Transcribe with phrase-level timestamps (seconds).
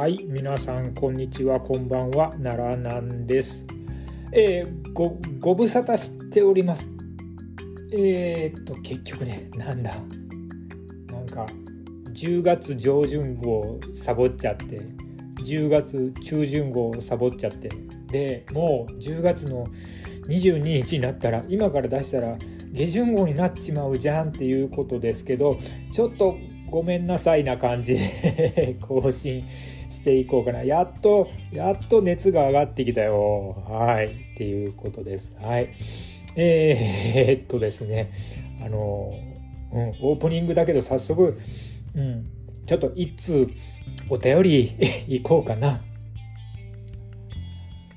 [0.00, 1.60] はい皆さんこんにちは。
[1.60, 2.30] こんばんは。
[2.42, 3.66] 奈良なんです。
[4.32, 6.90] えー、ごご無沙汰しております。
[7.92, 9.94] えー、っと結局ねなんだ。
[11.12, 11.44] なんか
[12.14, 14.80] 10月上旬号サボっちゃって
[15.44, 17.68] 10月中旬号サボっちゃって。
[18.10, 19.66] でもう10月の
[20.28, 22.38] 22日になったら今から出したら
[22.72, 25.58] 下旬号になっちまうじゃんっていうことですけど
[25.92, 26.38] ちょっと
[26.70, 29.44] ごめんなさいな感じで更新
[29.90, 30.62] していこうかな。
[30.62, 33.62] やっと、やっと熱が上がってきたよ。
[33.68, 34.06] はい。
[34.06, 35.36] っていうことです。
[35.40, 35.74] はい。
[36.36, 38.12] えー、っとですね。
[38.64, 39.12] あの、
[39.72, 41.38] うん、オープニングだけど早速、
[41.94, 42.26] うん、
[42.66, 43.48] ちょっと一通
[44.08, 44.76] お便り
[45.08, 45.82] いこうかな。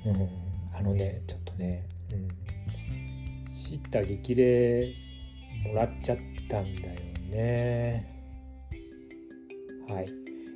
[0.04, 0.28] うん、
[0.76, 4.92] あのね、ちょっとね、うん、知った激励
[5.66, 6.18] もらっちゃっ
[6.48, 8.06] たんだよね。
[9.88, 10.06] はい。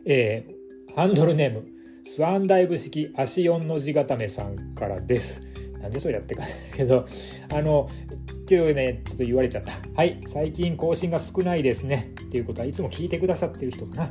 [0.05, 0.58] えー、
[0.99, 1.65] ハンドルネーム、
[2.05, 5.41] スワンダイブ式足4の字固めさんからです。
[5.81, 7.07] なんでそれやってかんだけど、
[7.55, 7.89] あの、
[8.33, 9.75] っていうね、ちょっと言われちゃった。
[9.95, 12.13] はい、最近更新が少ないですね。
[12.21, 14.11] っていうことはいつも聞いてくださってる人かな。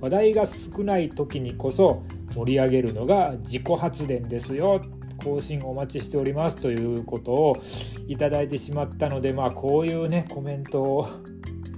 [0.00, 2.04] 話題が少ない時にこそ
[2.36, 4.80] 盛り上げるのが自己発電ですよ。
[5.24, 7.56] 更新お待ちしておりますということを
[8.06, 11.08] いただいてしまったので、まあこういうね、コメントを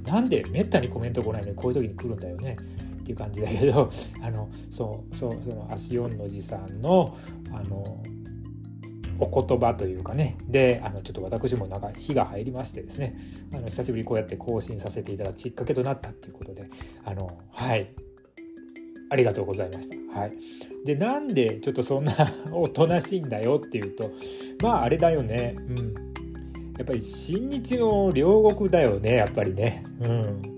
[0.07, 2.57] なんでめったにコメント来ないのにこういう時に来るんだよね
[3.05, 3.91] っていう感じだけど
[4.23, 7.15] あのそうそうその足四の字さんの
[7.53, 8.03] あの
[9.21, 10.37] お言葉というかね。
[10.49, 13.15] であのちょっと私もなんか火が入りましてですね。
[13.53, 16.69] あの久しぶりこうやって更新させていただくきっかけとなったっていうことで
[17.05, 17.91] あのはい。
[19.11, 20.19] ありがとうございました。
[20.19, 20.33] はい、
[20.85, 22.15] でなんでちょっとそんな
[22.51, 24.11] おとなしいんだよっていうと
[24.63, 25.55] まああれだよね。
[25.59, 25.95] うん。
[26.77, 29.85] やっぱり新日の両国だよねやっぱりね。
[30.01, 30.54] うん。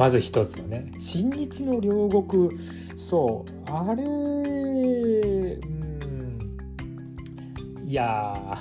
[0.00, 0.90] まず一つのね。
[0.98, 2.48] 新日の両国。
[2.96, 3.70] そう。
[3.70, 4.06] あれう
[7.84, 7.86] ん。
[7.86, 8.58] いや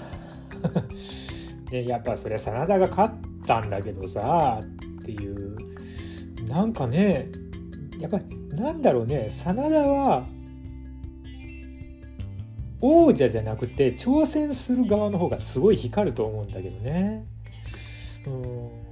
[1.72, 3.13] ねやっぱそりゃ真田が勝っ
[3.47, 5.55] たんだけどさっていう。
[6.45, 7.29] なんかね
[8.01, 9.28] やっぱりなんだろうね。
[9.29, 10.28] 真田は
[12.81, 17.23] 王者じゃなくて挑戦する側の方がすごい光ると思うんだけどね。
[18.28, 18.88] うん。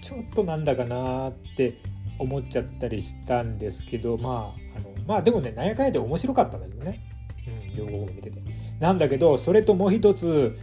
[0.00, 1.78] ちょっとなんだかなって
[2.18, 7.00] 思っちゃったりしたんですけどまああのまあでもねなんやかんやで面白かったんだけどね、
[7.46, 8.38] うん、両国見てて。
[8.80, 10.56] なんだけどそれともう一つ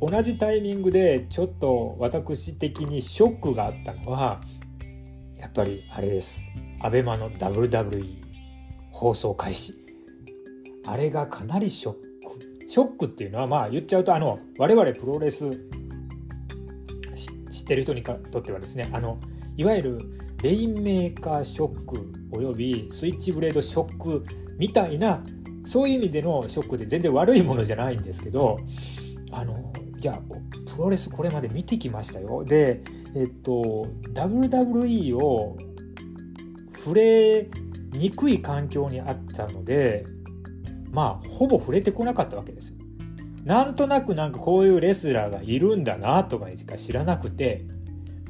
[0.00, 4.40] 同じタイミングでちょっと私的にショックがあったのは
[5.36, 6.42] やっぱりあれです。
[6.82, 8.16] ABEMA の WWE
[8.90, 9.74] 放送開始。
[10.84, 12.68] あれがかなりショック。
[12.68, 15.50] ショックっていうのはまあ言っちゃうとあの我々プロレス
[17.72, 19.18] ってる人にとってはですねあの
[19.56, 19.98] いわゆる
[20.42, 24.24] レインメーカーショックおよびスイッチブレードショック
[24.58, 25.22] みたいな
[25.64, 28.58] そういう意味でのショックで全然悪いものじゃないんですけど
[29.30, 30.20] あのいや
[30.74, 32.44] プロレスこれまで見てきましたよ。
[32.44, 32.82] で
[33.14, 35.56] えっと WWE を
[36.76, 37.48] 触れ
[37.92, 40.04] にくい環境にあったので
[40.90, 42.74] まあほぼ触れてこなかったわけです
[43.44, 47.64] なんとなくなんかこういうレスラーがいるんだなとかしか知らなくて。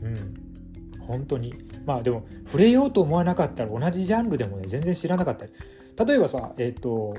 [0.03, 0.35] うん。
[1.07, 1.55] 本当に。
[1.85, 5.53] まあでも触れようと思わなかったら同じジャンルでもね全然知らなかったり。
[6.07, 7.15] 例えばさえっ、ー、と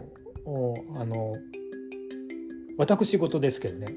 [0.95, 1.33] あの
[2.77, 3.87] 私事ですけどね。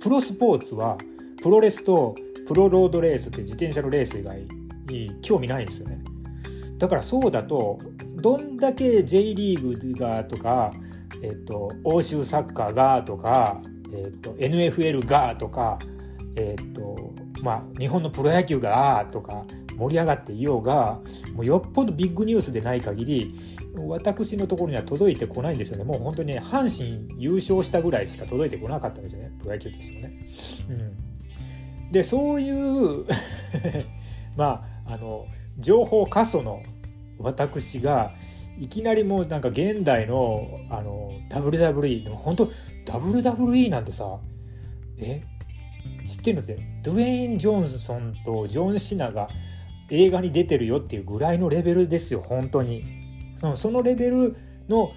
[0.00, 0.96] プロスポーツは
[1.42, 2.14] プロレスと
[2.46, 4.46] プロロードレースって自転車のレース以外
[4.88, 6.00] に興味ないんですよね。
[6.78, 7.78] だからそうだと
[8.16, 10.72] どんだけ J リーグがとか
[11.22, 13.60] えっと、欧州サッカーがとか、
[13.92, 15.78] えっと、NFL がとか、
[16.36, 19.44] えっとまあ、日本のプロ野球がとか
[19.76, 21.00] 盛り上がっていようが
[21.34, 23.34] もうよっぽどビッグニュースでない限り
[23.74, 25.84] 私のところには届いてこないんですよね。
[25.84, 29.32] もう本当に、ね、阪神優勝したぐらいしか届いてこなかったんですよね。
[29.38, 30.12] プロ野球ですよね。
[30.68, 30.72] う
[31.88, 33.06] ん、でそういう
[34.36, 35.26] まああの
[35.58, 36.62] 情報過疎の
[37.18, 38.12] 私が
[38.60, 42.52] いきなりもうなんか現代のあの WWE でも本当
[42.86, 44.20] WWE なんてさ
[44.98, 45.22] え？
[46.06, 49.28] 知ってるのってドゥエイン・ジョンソンとジョン・シナが
[49.88, 52.84] 映画に出てるよっていうぐらいのレベルですよ本当に。
[53.54, 54.36] そのレベル
[54.68, 54.92] の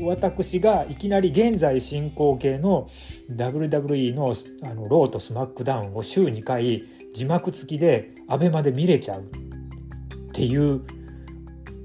[0.00, 2.88] 私がいきなり現在進行形の
[3.30, 9.26] WWE のあのローとスマックダウンを週2回字幕付きで ABEMA で見れちゃうっ
[10.32, 10.82] ていう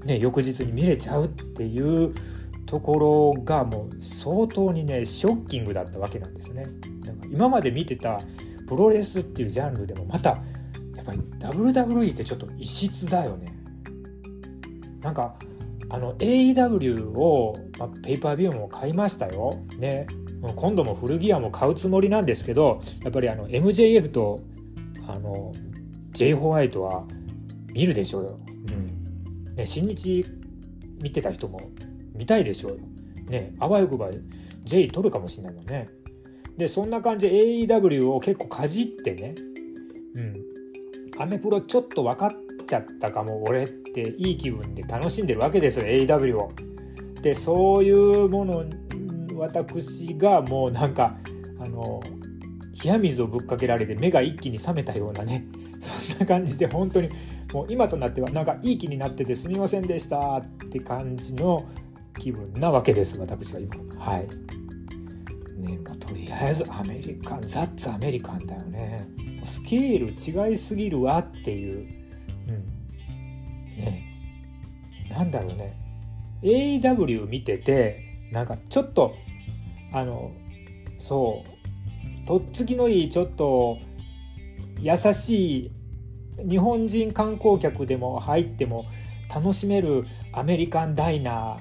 [0.04, 2.14] ね、翌日に見れちゃうっていう
[2.66, 6.66] ところがもう相当にねショッキングだったわけなんですね。
[7.04, 8.20] だから今まで見てた
[8.68, 10.30] プロレスっていうジャンルでもまた
[10.96, 13.52] やっぱり WWE ってちょっと異質だよね。
[15.00, 15.34] なんか
[15.88, 19.58] あの AEW を、ま、ペーパービューも買いましたよ。
[19.78, 20.06] ね。
[20.56, 24.40] 今度も古着屋も買うつもりなんですけど、やっぱりあの MJF と
[25.06, 25.52] あの
[26.12, 27.04] J ホワイトは
[27.72, 28.40] 見るでしょうよ。
[29.60, 30.24] ね、新日
[31.02, 31.60] 見てた人も
[32.14, 32.78] 見たいでしょうよ。
[33.28, 34.08] ね、あわよくば
[34.64, 35.88] J 取るかもしれないもんね。
[36.56, 37.34] で、そんな感じで
[37.66, 39.34] AEW を結構かじってね、
[40.14, 40.34] うん。
[41.18, 42.32] アメプロちょっと分かっ
[42.66, 46.52] ちゃったかも、俺っていい気分で楽しんでるわけですよ、AEW を。
[47.20, 48.64] で、そういうもの、
[49.36, 51.18] 私がもうなんか、
[51.58, 52.00] あの、
[52.82, 55.46] 冷や水をぶっかけられて目が一気に覚めたようなね、
[55.78, 57.10] そんな感じで本当に
[57.52, 61.68] もう今となってはなんかいい気になっててすみませんでしたって感じの
[62.18, 63.76] 気分なわけです私は今。
[63.98, 64.28] はい。
[65.60, 69.08] ねもうとりあえずアメリカンザッツアメリカンだよね。
[69.44, 71.88] スケール違いすぎるわっていう。
[72.48, 73.76] うん。
[73.76, 74.04] ね。
[75.10, 75.76] なんだろうね。
[76.42, 79.14] AW 見ててなんかちょっと
[79.92, 80.32] あの
[80.98, 81.44] そ
[82.24, 83.78] うとっつきのいいちょっと
[84.78, 85.72] 優しい
[86.38, 88.86] 日本人観光客でも入っても
[89.34, 91.60] 楽しめるアメリカンダイナー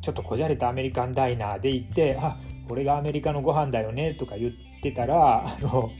[0.00, 2.36] ちょっとこじゃれたアメリカンダイナーで行ってあ
[2.68, 4.52] これがアメリカのご飯だよねとか言っ
[4.82, 5.90] てたらあの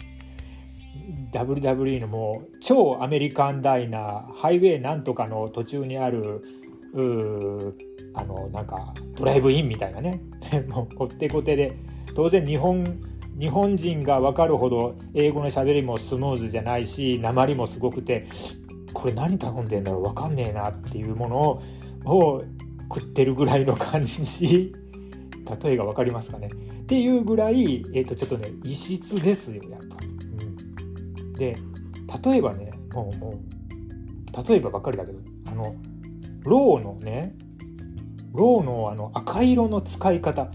[1.32, 6.42] WWE のもう超アメリカンダイナーハイウェイなんとかの途中にある
[8.14, 10.20] あのなんかドライブインみたいなね。
[10.68, 11.76] もうこってこてで。
[12.14, 12.84] 当然日本
[13.40, 18.26] 日本人が分かるほど英語のしゃべりもスムーズじゃないし鉛もすごくて
[18.92, 22.44] これ何頼んでんだろう分かんねえなっていうものを
[22.94, 24.72] 食ってるぐらいの感じ
[25.62, 26.48] 例えが分かりますかね？
[26.48, 29.96] っていうぐらい、えー、とちょっとね異質ですよやっぱ。
[30.02, 31.56] うん、で
[32.24, 35.74] 例えばねもうもう例えばばっかりだけどあの
[36.44, 37.34] ローのね
[38.32, 40.52] ローのあの赤色の使い方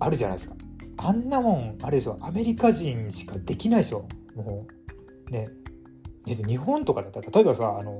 [0.00, 0.54] あるじゃないですか。
[1.04, 4.06] あんなもん、あれでしょ、アメリカ人しかできないでしょ。
[4.36, 4.66] も
[5.28, 5.48] う、ね。
[6.26, 7.08] ね日本とかだ。
[7.08, 7.98] ったら、例えばさ、あの、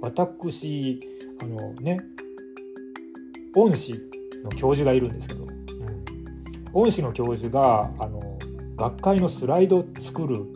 [0.00, 1.00] 私、
[1.42, 1.98] あのね、
[3.54, 3.92] 恩師
[4.42, 5.54] の教授がいるんですけど、うん、
[6.72, 8.38] 恩師の教授が、あの、
[8.76, 10.46] 学会のスライドを作る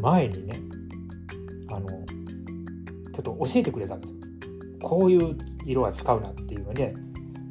[0.00, 0.60] 前にね、
[1.72, 4.20] あの、ちょっと教えてくれたんですよ。
[4.80, 6.94] こういう色は使うなっていうので、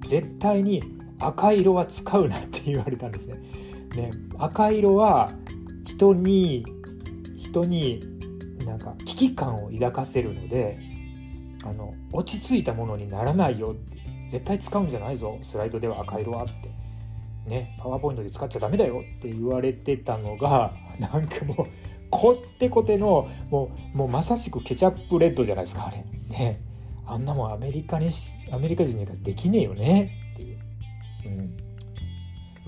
[0.05, 3.37] 絶対に赤色は使うなって言われたんですね。
[3.95, 5.31] ね赤色は
[5.85, 6.65] 人に
[7.35, 8.01] 人に
[8.65, 10.79] なんか危機感を抱かせるので
[11.63, 13.75] あの落ち着いたものにならないよ
[14.29, 16.69] 絶対使うんじゃないぞスライドでは赤色はって
[17.47, 21.67] ねパワーポイントで使っちゃダメだよって言われてたのが なんかもう
[22.09, 26.03] こってこてのもうもうまさしくケチャップレッドじゃないですかあれ。
[26.29, 26.61] ね。
[27.05, 28.09] あんなもんアメリカに
[28.51, 30.11] アメリカ人にできねえよね。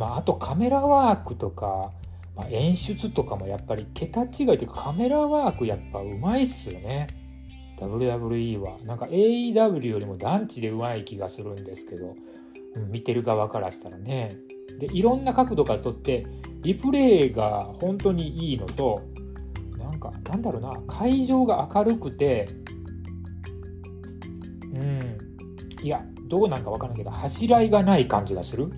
[0.02, 1.92] まあ、あとカメラワークとか、
[2.36, 7.06] まあ、演出とかもやっぱり桁違いというかカメラワークやっぱうまいっすよね。
[7.78, 8.80] WWE は。
[8.84, 12.16] なんか AEW よりも団地でうまい気がするんですけど、
[12.78, 14.36] うん、見てる側からしたらね。
[14.80, 16.26] でいろんな角度から撮って
[16.62, 19.04] リプレイが本当にいいのと
[19.78, 22.48] なんかなんだろうな会場が明るくて
[24.74, 25.18] うん
[25.84, 28.72] いやどうなんかわからないけど恥じらいがない感じがする。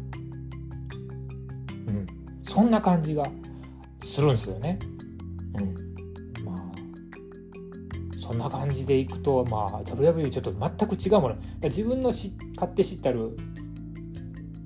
[2.54, 3.26] そんな感じが
[4.02, 4.78] するんですよね。
[5.58, 6.46] うん。
[6.46, 11.36] まあそんな感じでいくとまあ WW ちょっと全く違うもの。
[11.64, 13.36] 自分のし買って知ったる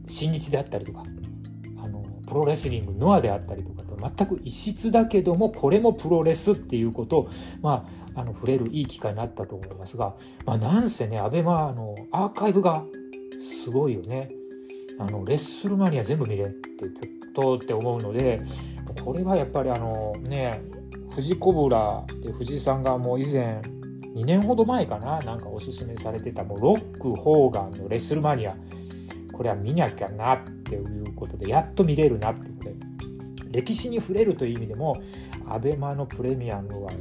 [0.08, 1.03] 新日であったりとか
[1.82, 7.29] あのプロレスリングノアであったりとかと全く異質だけどもこれもプロレスっていうことを
[7.62, 10.15] まああの触れるいい機会になったと思いますが、
[10.46, 12.84] まあ、なんせね、アベマのアーカイブが
[13.39, 14.27] すごいよね。
[15.00, 18.42] あのレッスルマニア全部見れってずっとって思うので、
[19.04, 20.62] これはやっぱりあのね、
[21.12, 23.62] 富士コブラで藤井さんがもう以前、
[24.16, 28.56] 2年ほど前かな、なんかおすすめされてた、もうロック・ホーガンのレッスルマニア、
[29.34, 32.75] これは見なきゃなっていうことで、やっと見れるなってことで、
[33.51, 34.96] 歴史に触れるという意味でも、
[35.48, 36.92] アベマのプレミアムは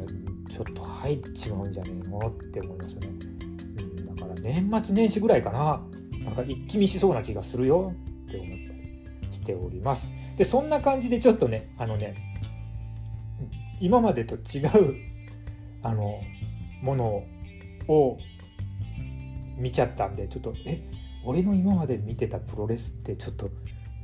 [0.49, 5.83] ちょっと入っちまうんじゃねえのって思いますね、うん、だから年末年始ぐらいかな。
[6.27, 7.95] なんか一気見しそうな気がするよ
[8.27, 12.15] って思ったりしておりますでそんな感じでちょっとねあのね
[13.81, 14.97] 今までと違う
[15.83, 16.21] あの
[16.83, 17.23] もの
[17.89, 18.19] を
[19.57, 20.83] 見ちゃったんでちょっとえ
[21.25, 23.51] 俺の今まで見てたプロレスってちょっと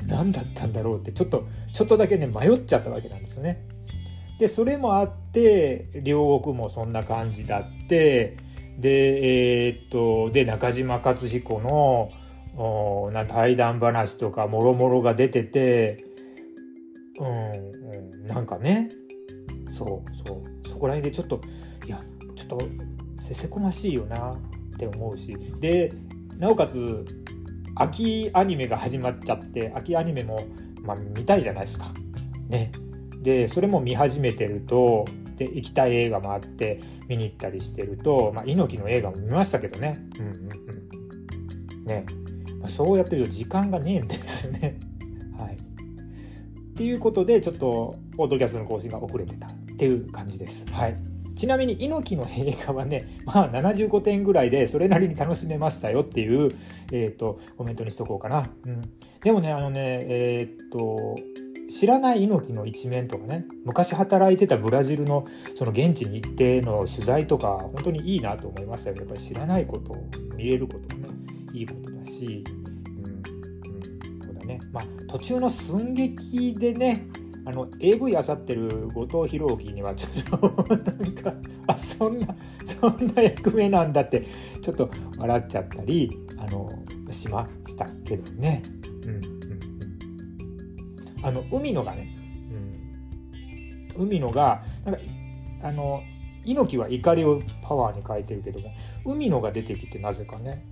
[0.07, 3.67] 何だったんだろうってちょっとちょっとだけね迷っちゃったわけなんですよね。
[4.39, 8.37] でそれもあって両国もそんな感じだって
[8.79, 12.11] でえー、っとで中島克彦の
[12.55, 16.05] おな対談話とかもろもろが出てて
[17.19, 17.53] うん、
[18.19, 18.91] うん、なんかね
[19.69, 21.41] そうそうそこら辺でちょっと
[21.87, 22.01] いや
[22.35, 22.59] ちょっと
[23.19, 24.39] せせこましいよなっ
[24.79, 25.93] て思うしで
[26.39, 27.07] なおかつ
[27.75, 30.47] 秋アニメが始まっちゃって秋アニメも、
[30.83, 31.87] まあ、見たいじゃないですか。
[32.49, 32.73] ね。
[33.23, 35.07] でそれも見始めてると
[35.45, 40.05] で行きたい映画もあって見に行ったりしてると、まあ、猪木の映画も見ましたけどね。
[40.19, 40.35] うんうん
[41.77, 41.85] うん。
[41.85, 42.07] ね。
[42.61, 44.79] まあ、そうやってると時間がねえんですよね。
[45.39, 45.57] はい。
[45.57, 50.67] っていうことでちょっとポッドキャストの更新が遅れてたっていう感じです。
[50.71, 50.97] はい。
[51.35, 56.53] ちなみに猪木の映画はね、まあ75点ぐらいでそれなりに楽しめましたよっていう、
[56.93, 58.51] えっ、ー、と、コメントにしとこうかな。
[58.65, 58.81] うん。
[59.23, 61.17] でもね、あのね、えっ、ー、と、
[61.73, 65.27] 知らない猪木の一面とかね昔働いてたブラジルの
[65.57, 69.97] その現地に行っての取材とか本当にいいなと思いましたよやっぱり知らないこと
[70.37, 71.15] 見れることもね
[71.55, 72.45] いいことだし、
[72.99, 73.23] うんうん、
[74.25, 74.61] そうだね。
[74.71, 77.07] まあ途中の寸劇でね
[77.45, 81.35] あの AV あさってる後藤弘樹にはちょっとなんか
[81.67, 84.27] あそんなそんな役目なんだって
[84.61, 86.71] ちょっと笑っちゃったりあの
[87.11, 88.63] しましたけどね。
[89.07, 89.42] うん、
[91.23, 92.09] あの海野がね、
[93.97, 95.01] うん、海野がなんか
[95.63, 96.03] あの
[96.45, 98.75] 猪木は怒りをパワーに変えてるけども
[99.05, 100.65] 海野が出てきてなぜかね、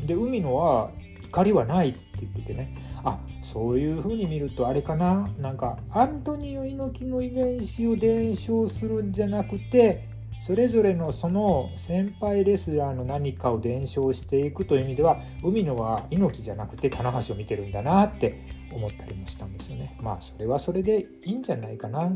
[0.00, 0.90] うん、で海野は
[1.24, 2.92] 怒りはないって言っててね。
[3.04, 5.28] あそういうふうに見るとあれかな。
[5.38, 10.08] なんかアントニオ猪木の遺伝子を伝承するんじゃなくて
[10.40, 19.96] それぞれのその先輩レスラーの何かを伝承していくという意味では海野は猪木じゃなくて棚橋を見てるんだなって思ったりもしたんですよね。
[20.00, 22.12] まあそれはそれでいいんじゃないかな。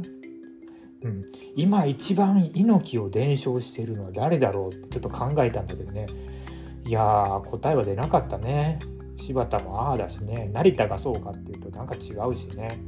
[1.02, 1.22] うん、
[1.54, 6.06] 今一番猪木を伝承しているのは誰だろうってちょっと考えたんだけどね。
[6.84, 8.78] いやー答えは出なかったね。
[9.18, 10.50] 柴田もああだしね。
[10.52, 12.80] 成田がそうかっていうとなんか違うしね、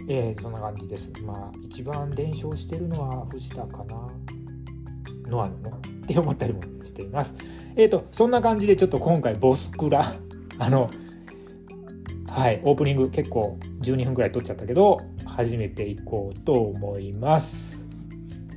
[0.00, 1.10] うん、えー、そんな感じです。
[1.24, 4.08] まあ一番伝承してるのは藤田かな。
[5.26, 7.34] ノアののって思ったりもしています。
[7.76, 10.04] えっ、ー、とそんな感じでちょっと今回ボスクラ
[10.58, 10.90] あの
[12.30, 17.88] はいオープニング結構12分ぐらい撮っちゃったけど始めていこうと思います。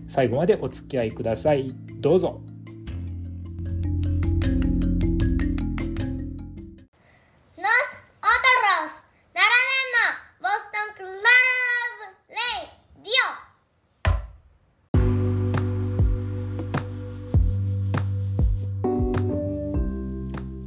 [0.07, 1.73] 最後までお付き合いください。
[1.99, 2.39] どうぞ。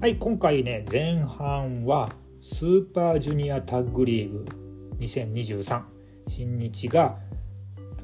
[0.01, 2.11] はい、今回ね、前半は
[2.47, 4.45] スーパージュニアタッグリーグ
[5.01, 5.83] 2023
[6.29, 7.19] 新日が、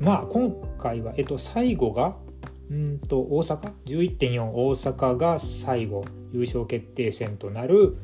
[0.01, 2.17] まあ今回は、えっと、最後が、
[2.69, 7.97] うんと大阪？11.4大阪が最後優勝決定戦となる、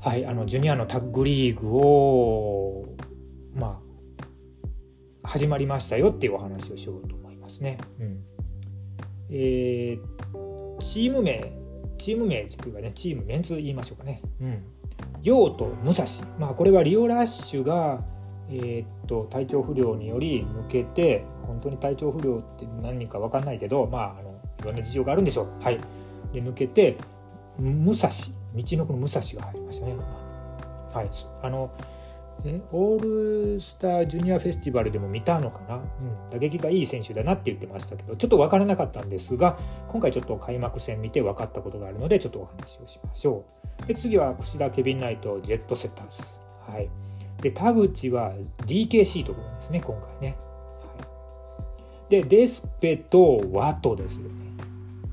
[0.00, 2.96] はい、あのジュニアのタッグリーグを
[3.54, 3.80] ま
[5.22, 7.78] あ始まりましたよっていうお話をしようと思いますね。
[8.00, 8.24] うん、
[9.30, 11.52] えー、チーム名
[11.96, 14.22] チーム名というかね、チーム、メンツ言いましょうかね。
[14.40, 14.64] うん。
[15.22, 16.04] 陽と武蔵。
[16.38, 18.02] まあ、これはリオラッシュが、
[18.50, 25.62] えー、っと、体調不良により抜けて、本当に体調不良って何人か分かんないけど、まあ、あの、いろんな事情があるんでしょう。
[25.62, 25.78] はい。
[26.32, 26.96] で、抜けて、
[27.58, 29.96] 武蔵、道のこの武蔵が入りましたね。
[30.92, 31.10] はい。
[31.42, 31.70] あの、
[32.44, 43.44] ね、オールスタージュニアフェスティバルでも見たのかな、うん、打撃がいい選手だなって言ってましたけど、ちょっと分からなかったんですが、今回ちょっと開幕戦見て分かったことがあるので、ちょっとお話をしましょ
[43.84, 43.86] う。
[43.86, 46.22] で次は櫛田、ケビン・ナイト、ジェットセッターズ。
[46.70, 46.88] はい、
[47.40, 48.32] で田口は
[48.66, 50.36] DKC というこですね、今回ね。
[50.80, 51.04] は
[52.08, 54.30] い、で、デスペとワトですよね。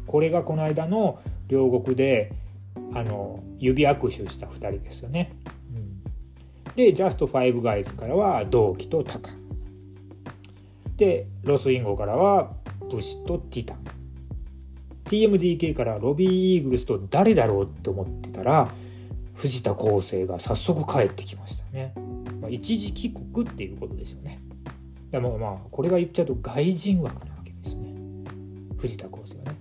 [0.06, 2.32] これがこの間の両国で
[2.94, 5.34] あの指握手した2人ですよね。
[6.76, 9.32] で、ジャストファイブガイズからは同期とタカ。
[10.98, 12.54] で、ロスインゴからは
[12.90, 13.84] ブシとティタン。
[15.06, 18.70] TMDK からロビーイーグルスと誰だろうって思ってたら、
[19.36, 21.94] 藤田康生が早速帰ってきましたね。
[22.42, 24.40] まあ、一時帰国っていうことですよね。
[25.12, 27.94] でもまあ、これが言っちゃうと外人枠なわけですね。
[28.78, 29.56] 藤田康生はね。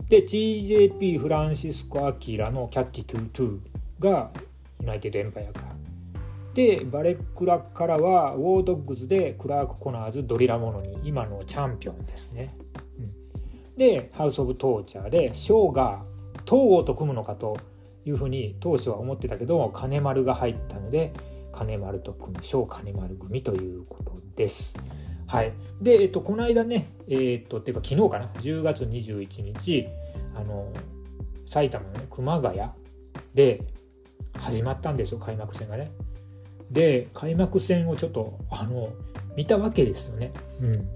[0.00, 3.58] うん、で、TJP フランシスコ・アキラのキャッチ・トゥ・トゥ
[4.00, 4.30] が
[4.84, 5.64] ユナイテッドエンパイアか。
[6.54, 12.54] で、バレックラからは、ウォードッグズでクラーク・コナーズ、ドリラモノに、今のチャンピオンですね。
[12.98, 16.04] うん、で、ハウス・オブ・トーチャーで、ショーが
[16.46, 17.56] 東郷と組むのかと
[18.04, 21.12] いうふうに当初は思ってたけど、金丸が入ったので、
[21.50, 24.76] 金丸と組む、ショー金丸組ということです。
[25.26, 29.88] はいで、えっと、この間ねえっとっていうか昨日かな？10月21日
[30.34, 30.70] あの
[31.46, 32.60] 埼玉のね熊谷
[33.34, 33.62] で
[34.44, 35.90] 始まったんですよ開幕戦がね。
[36.70, 38.90] で開幕戦をちょっとあの
[39.36, 40.32] 見たわけですよね。
[40.60, 40.88] うん。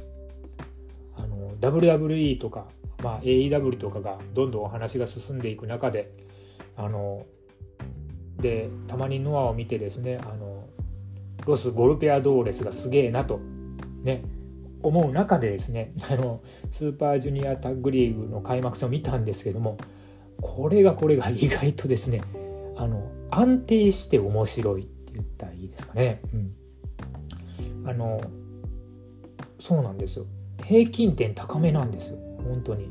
[1.17, 2.67] あの WWE とか、
[3.02, 6.12] まあ、AEW とかがどんどんお話が進んでいく中で
[6.76, 7.26] あの
[8.38, 10.69] でたまにノアを見てですねあの
[11.47, 13.40] ロス・ゴルペア・ドーレスがすげえなと
[14.02, 14.23] ね
[14.83, 16.40] 思う中でですねあの
[16.71, 19.76] スーパージュニアタッグリーグの開幕戦を見たんですけども
[20.40, 22.23] これがこれが意外とですね
[22.76, 26.21] あの安定して面白いって言ったらいいですかね。
[26.33, 28.21] うん、あの
[29.59, 30.27] そうなんですよ。
[30.65, 32.19] 平均点高めなんですよ。
[32.45, 32.89] 本当に。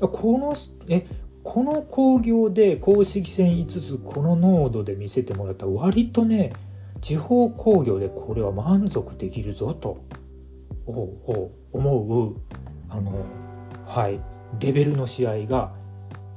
[0.00, 0.54] この
[0.88, 1.06] え
[1.42, 6.52] この興行で公式戦5つこの濃度で見せてもらったら割とね
[7.00, 10.04] 地方興行でこれは満足できるぞと。
[10.86, 12.36] 思う。
[12.88, 13.24] あの
[13.86, 14.20] はい。
[14.58, 15.72] レベルの試合が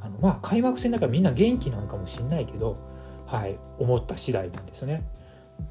[0.01, 2.77] あのまあ開幕戦だからみんな元気なのかもしれないけど
[3.33, 5.03] はい思った次第なんですね。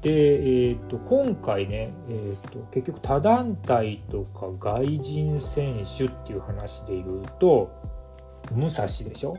[0.01, 7.71] で、えーと、今回ね、えーと、結局他団体とか外人選手っていう話で言うと
[8.51, 9.37] 武蔵でしょ？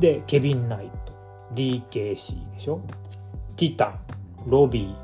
[0.00, 1.12] でケビン・ナイト
[1.54, 2.80] DKC でしょ？
[3.56, 4.00] ティタン
[4.46, 4.96] ロビ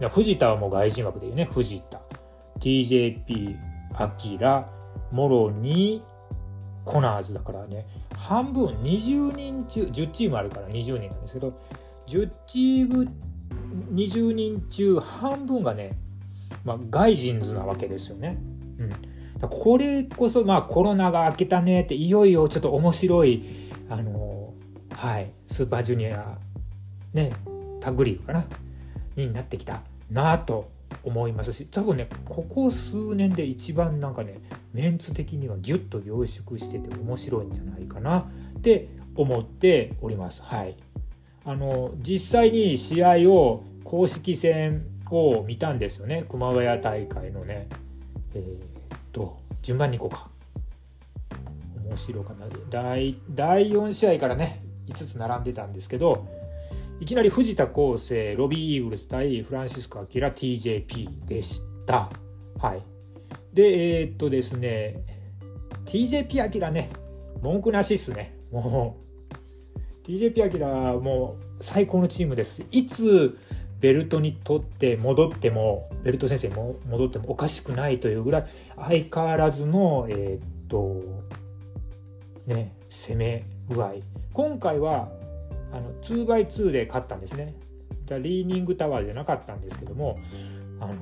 [0.00, 2.00] ー藤田はもう外人枠で言うね藤田。
[2.58, 3.56] TJP
[3.94, 4.68] アキラ
[5.12, 6.02] モロニ
[6.84, 7.86] コナーズだからね。
[8.20, 11.58] 半分20人中10チームあるから20人なんですけど
[12.06, 13.10] 10チーム
[13.94, 15.96] 20人中半分がね、
[16.62, 18.36] まあ、外人ズなわけですよね。
[18.78, 23.42] うん、これこそまあコロナが明けたねっていよいよちょっと面白い
[23.88, 24.52] あの
[24.94, 26.36] はいスーパージュニア
[27.14, 27.32] ね
[27.80, 28.44] タッグリーグかな
[29.16, 30.70] になってきたなと
[31.02, 34.40] 思いますし多分ねここ数年で一番なんかね
[34.72, 38.18] メンツ的にはギュッと凝縮してて面白いんじゃないかな
[38.58, 40.42] って思っております。
[40.42, 40.76] はい、
[41.44, 47.68] あの実際に試合を公式戦を見たんですよね熊谷大会のね。
[48.34, 50.28] えー、っと順番にいこうか。
[51.84, 56.39] 面白かな第第4試合からね5つ並んでたんですけど
[57.00, 62.10] いきなり藤田康生、ロビー・イーグルス対フランシスコ・アキラ TJP でした。
[62.58, 62.82] はい。
[63.54, 65.02] で、えー、っとですね、
[65.86, 66.90] TJP アキラね、
[67.40, 68.36] 文句なしっすね。
[68.52, 68.98] も
[69.74, 72.66] う、TJP アキラもう最高のチームです。
[72.70, 73.38] いつ
[73.80, 81.02] ベルトに取って戻っても、ベルト先生も戻ってもおかしくないというぐらい、相変わらずの、えー、っと、
[82.46, 83.94] ね、攻め具合。
[84.34, 85.08] 今回は
[85.72, 87.54] あの 2x2 で勝ったんですね。
[88.18, 90.18] リーニングタワーじゃなかったんですけども、
[90.80, 90.94] あの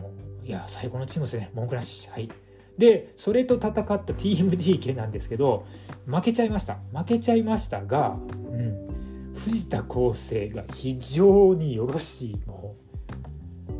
[0.44, 2.08] いや、最高のチームですね、文句なし。
[2.10, 2.28] はい。
[2.76, 5.66] で、それと戦った TMDK なんですけど、
[6.06, 6.78] 負けちゃいました。
[6.94, 8.16] 負けちゃいましたが、
[8.52, 12.40] うん、藤田康生が非常によろしい。
[12.46, 12.76] も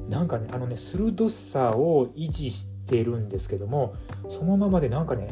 [0.09, 3.95] う、なんかね、あのね、鋭さを維持してるんですけども、
[4.29, 5.31] そのままでなんかね、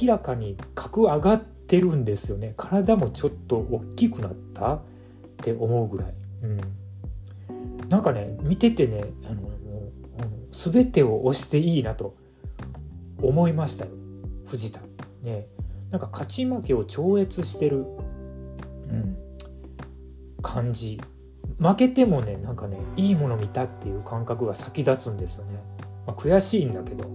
[0.00, 2.54] 明らかに格上がってってるんですよね。
[2.56, 4.80] 体もちょっと大きくなったっ
[5.42, 6.60] て思うぐらい、うん、
[7.90, 9.52] なんかね見ててねあのもう
[10.50, 12.16] 全てを押していいなと
[13.20, 13.90] 思いましたよ。
[14.46, 14.80] 藤田。
[15.22, 15.46] ね。
[15.90, 17.84] なんか勝ち負けを超越してる、
[18.88, 19.16] うん、
[20.40, 20.98] 感じ。
[21.58, 25.62] 負けてもねなんかねいいもの見たっていう感覚が先立つんですよね、
[26.06, 27.10] まあ、悔しいんだけど。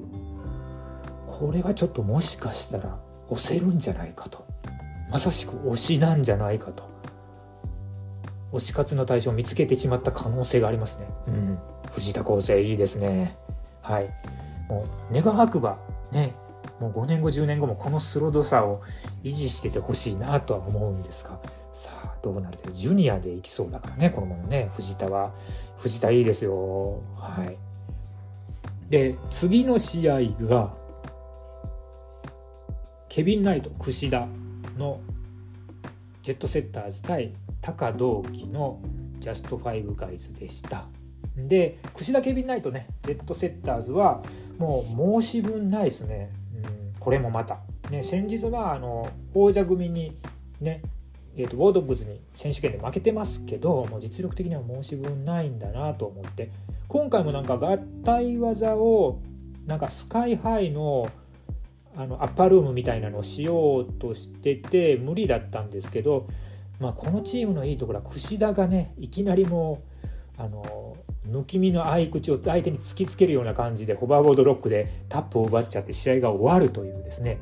[1.26, 4.46] これはちょっともしかしたら押せるんじゃないかと。
[5.12, 6.92] まさしく推しなんじゃないかと。
[8.52, 11.08] 推し活の対象を見つけてしまった可能性がありますね。
[11.28, 11.60] うん。
[11.92, 13.38] 藤田康生いいですね。
[13.82, 14.10] はい。
[14.70, 15.78] もう願わくば
[16.12, 16.34] ね
[16.80, 18.82] もう5年後10年後もこのスロドさを
[19.24, 21.40] 維持しててほしいなとは思うんですが。
[21.74, 24.70] さあどうなるかジュニアでいきそうだからねこのままね。
[24.76, 25.34] 藤田は
[25.78, 27.02] 藤田いいですよ。
[27.18, 27.58] はい。
[28.90, 30.74] で次の試合が
[33.13, 34.28] ケビン・ナイト、櫛田
[34.76, 34.99] の
[36.23, 38.82] ジェットセッターズ対高同期の
[39.19, 40.88] ジャストファイブガイズでした。
[41.38, 44.23] で、櫛田ケビン・ナイトね、ジェットセッターズは
[44.58, 46.32] もう申し分ないですね。
[46.56, 46.58] う
[46.97, 47.60] ん、これもまた。
[47.91, 50.17] ね、先日はあの王者組に
[50.60, 50.82] ね、
[51.38, 56.49] えーと、ウォードブズに選手権で負けてますけどもう実力的には申し分ないんだなと思って
[56.88, 59.19] 今回もなんか合体技を
[59.67, 61.12] なんかスカイハイの
[61.96, 66.28] あのアッパールームみたいなのをしようとしてて無理だったんですけど、
[66.80, 69.84] まあ、このチームのいいところは櫛田がねいきなりも
[70.38, 77.40] うあの抜き身の合い口を相手に突きつけるような感じでホバーボードロックでタップを奪っちゃって試合が終わるというですね。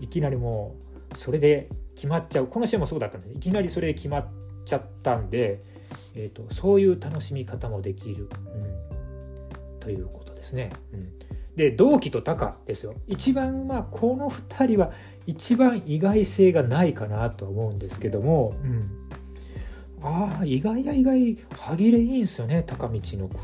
[0.00, 0.74] いきなりも
[1.12, 2.46] うそれで決まっちゃう。
[2.46, 3.34] この試合もそうだったんです。
[3.34, 4.26] いきなりそれで決まっ
[4.64, 5.62] ちゃったんで、
[6.14, 8.28] えーと、そういう楽しみ方もできる、
[9.72, 10.70] うん、ということですね。
[10.92, 11.12] うん、
[11.60, 12.94] で同期とタカですよ。
[13.06, 14.92] 一番まあこの2人は
[15.26, 18.90] 一番意外性がないかなとは思うんですけども、うん、
[20.02, 23.36] ああ意外や意外歯切れいいんですよね高道の句。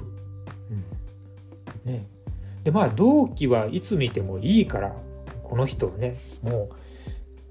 [1.84, 2.06] うん、ね。
[2.64, 4.96] でまあ同期はいつ見てもいいから
[5.42, 6.70] この人はねも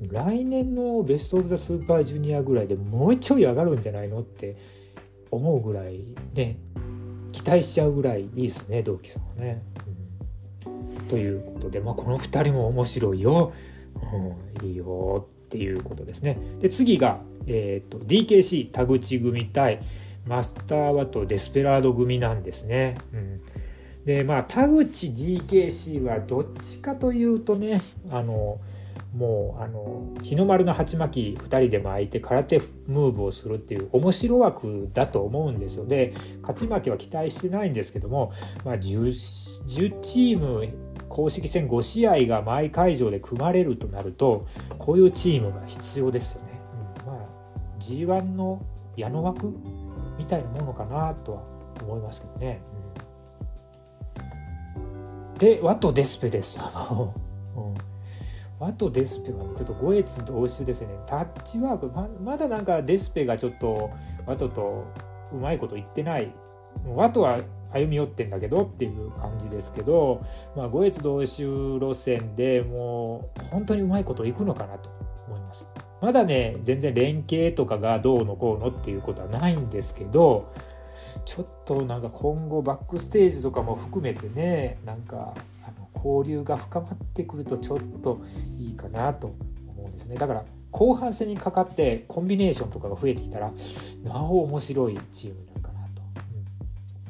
[0.01, 4.57] う来年のベスト・オブ・ザ・スーパージュニアぐらいでもうちょい上がるんじゃないのって
[5.29, 6.57] 思うぐらいね
[7.31, 9.61] 期待しちゃうぐらいいいですね同期さんはね。
[9.85, 9.94] うん、
[11.15, 13.53] ということで、まあ、この2人も面白いよ、
[14.61, 16.37] うん、いいよっていうことですね。
[16.59, 19.81] で次が、えーと、DKC 田口組対
[20.27, 22.97] マスターワトデスペラード組なんですね。
[23.13, 23.41] うん
[24.05, 28.59] でまあ田口 DKC はどっちかというとねあの
[29.15, 38.33] もうあの日の丸の鉢巻き2人で巻いて空手ムーブをするっていう面白枠だと思うんですよで勝ち負けは期待してないんですけども、
[38.65, 39.05] まあ10、
[39.65, 40.67] 10, チーム
[41.15, 44.47] 公式戦5試合が毎会場で組まれるとなると
[44.77, 46.49] こういうチームが必要ですよね。
[46.99, 47.25] うん、まあ
[47.79, 48.61] G1 の
[48.97, 49.47] 矢野枠
[50.17, 51.43] みたいなものかなとは
[51.81, 52.61] 思いますけどね。
[55.31, 56.59] うん、でワト・デスペです。
[56.59, 57.25] うん
[58.59, 60.87] ワト・デスペはね、ちょっと五越同種ですね。
[61.07, 63.89] タッチワークま、まだなんかデスペがちょっと
[64.25, 64.85] ワトと
[65.31, 66.33] うまいこと言ってない。
[66.93, 67.39] ワトは
[67.75, 71.47] 歩み寄ってんだけどっていう感じですけど、まあ、五越同種
[71.79, 74.89] 路線でもう本当にうまいこといくのかなと
[75.27, 75.67] 思います。
[76.01, 80.51] まだね、全然連携とかがどうのこうのっていうことはないんですけど、
[81.25, 85.33] ちょっとなんか今後バックステージとかも含めてね、なんか
[85.63, 88.21] あの交流が深まってくるとちょっと
[88.59, 89.35] いいかなと
[89.67, 93.51] 思うんですねだから後半戦にかかってコンビネーションとかが増えてきたら
[94.03, 95.54] なお面白いチームに。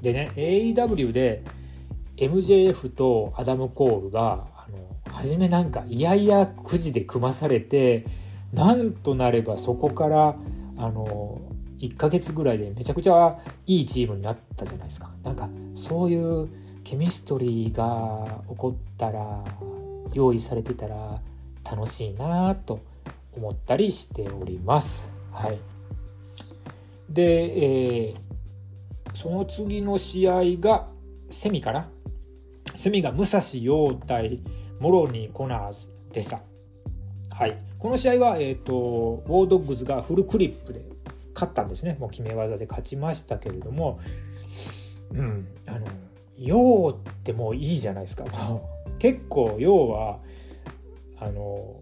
[0.06, 1.42] でね AEW で
[2.18, 8.06] MJF とアダム・コールがあの初めなんかいやいやくじで組まされて
[8.54, 10.36] なんとなればそこから
[10.78, 11.42] あの
[11.80, 15.10] 1ヶ月ぐらいでめちゃくちゃいいチームになったじゃないですか。
[15.24, 16.50] なんかそういう
[16.84, 19.44] ケミストリーが起こったら
[20.14, 21.20] 用意されてたら
[21.70, 22.80] 楽しいなと
[23.36, 25.12] 思ったりしております。
[25.32, 25.58] はい、
[27.10, 28.25] で、えー、
[29.16, 30.88] その次の試合が
[31.30, 31.90] セミかな？
[32.76, 34.42] セミが武蔵陽対
[34.80, 36.42] モロニー・コナーズでした。
[37.30, 40.86] はい、この試合は、えーと、ウォードッグズがフルクリップで
[41.34, 41.98] 勝ったんですね。
[42.00, 44.00] もう決め技で勝ちましたけれども、
[45.12, 45.86] うん、あの
[46.38, 48.26] 陽ってもういいじゃないですか。
[49.00, 50.20] 結構陽は
[51.20, 51.82] あの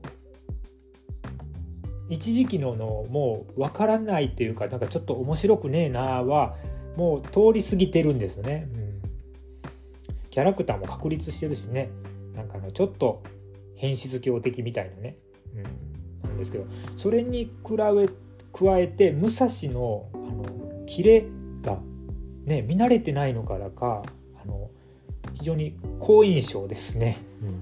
[2.09, 6.55] 一時期ののもう分からないっていうかなんかちょっと面白くねえなは
[6.95, 9.01] もう通り過ぎてるんですよね、うん、
[10.29, 11.89] キャラクターも確立してるしね。
[12.36, 13.23] なんかあのちょっと
[13.75, 15.17] 変質狂的みたいなね、
[15.56, 18.10] うん、なんですけどそれに比べ
[18.51, 21.25] 加えて武蔵のあのキレ
[21.62, 21.79] が
[22.45, 24.03] ね見慣れてないのからか
[24.41, 24.69] あの
[25.34, 27.17] 非常に好印象ですね。
[27.41, 27.62] うん、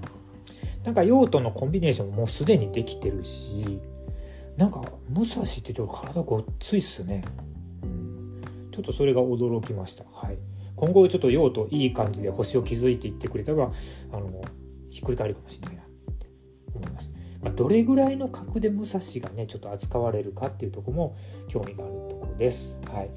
[0.84, 3.80] なんか用途のコンビネーションもうすでにできてるし
[4.56, 7.24] なんか武蔵ってちょっと体ごっついっすね。
[8.72, 10.04] ちょっとそれが驚きました。
[10.12, 10.38] はい、
[10.74, 13.70] 今後ちょっと用途いい感じで星を築いていってくれたら
[14.12, 14.42] あの
[14.90, 16.26] ひっくり返るかもしれないなって
[16.74, 17.12] 思います。
[17.42, 21.16] まあ、どれぐらいの格で武蔵がねちょっと扱われるかっていうとこも
[21.48, 22.78] 興味があるところです。
[22.90, 23.10] はい、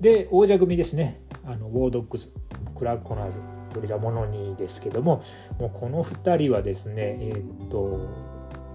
[0.00, 2.32] で王者組ですねあのウォードックス
[2.76, 3.38] クラーク・コナーズ
[3.74, 5.22] ゴリラモノニーですけども
[5.58, 8.08] もうこの2人はですねえー、っと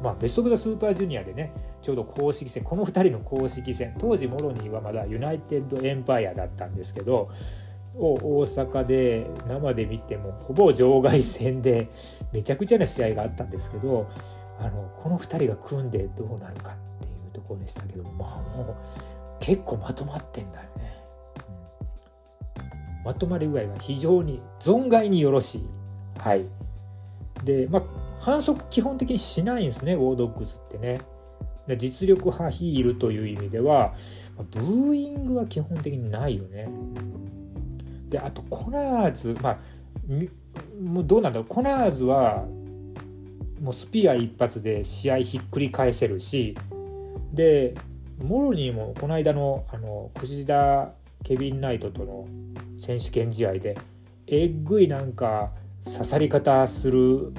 [0.04, 1.52] まあベスト・オブ・ザ・スーパージュニアでね
[1.86, 7.30] ちょうど公式戦この2人の公式戦当時モロニーはまだユナイテッド・エンパイアだったんですけど
[7.96, 11.90] を大阪で生で見てもほぼ場外戦で
[12.34, 14.10] めちゃくちゃな試合があったんですけど
[14.60, 18.76] あのこの2人が組んでどうなるかっていうところでしたけどまあもう
[19.40, 21.04] 結構まとまってんだよね。
[23.06, 25.68] まとまり具合が非常に存外によろしい。
[26.18, 26.46] はい。
[27.44, 27.84] で、まあ、
[28.20, 31.00] 反則基本的にしないんですね、ウォードッグズってね。
[31.68, 33.94] で実力派ヒールという意味では、
[34.52, 36.68] ブーイングは基本的にないよね。
[38.10, 39.60] で、あと、コナーズ、まあ、
[40.82, 42.46] もうどうなんだろう、コナーズは、
[43.62, 46.56] もうスピア一発で試合ひっくり返せるし、
[47.34, 47.74] で、
[48.24, 52.28] モロニーもこの間のあの、藤田ケビン・ナイトとの
[52.78, 53.78] 選手権試合で
[54.28, 55.52] えぐいなんか
[55.86, 57.32] 刺さり方する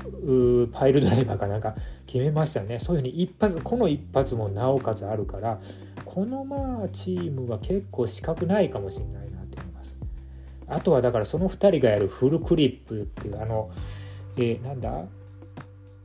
[0.72, 1.74] パイルドライバーかなんか
[2.06, 2.78] 決めましたよね。
[2.78, 5.58] そういうふうに一発この一発もなおかつあるから
[6.04, 9.98] このまあチームは結構資格ないかもしれないなと思います。
[10.68, 13.70] あとはだからその2人がやるフルクリップっていうあの、
[14.36, 15.06] えー、なんだ？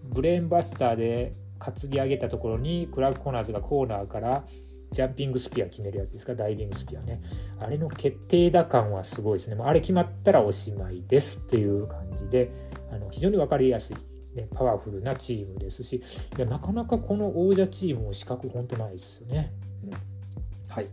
[0.04, 4.44] ブレーンバスターで担ぎ上げたところにクラーク・コーナーズがコーナーから
[4.92, 6.36] ジャンピングスピア決めるやつですか？
[6.36, 7.22] ダイビングスピアね。
[7.60, 9.56] あれの決定打感はすごいですね。
[9.56, 12.52] もうあれ決まったらおしまいですっていう感じで
[12.92, 13.96] あの非常に分かりやすい、
[14.36, 15.96] ね、パワフルなチームですし
[16.38, 19.54] いやなかなかこの王者チームも資格本当ないですよね、
[19.86, 19.92] うん、
[20.68, 20.88] はい。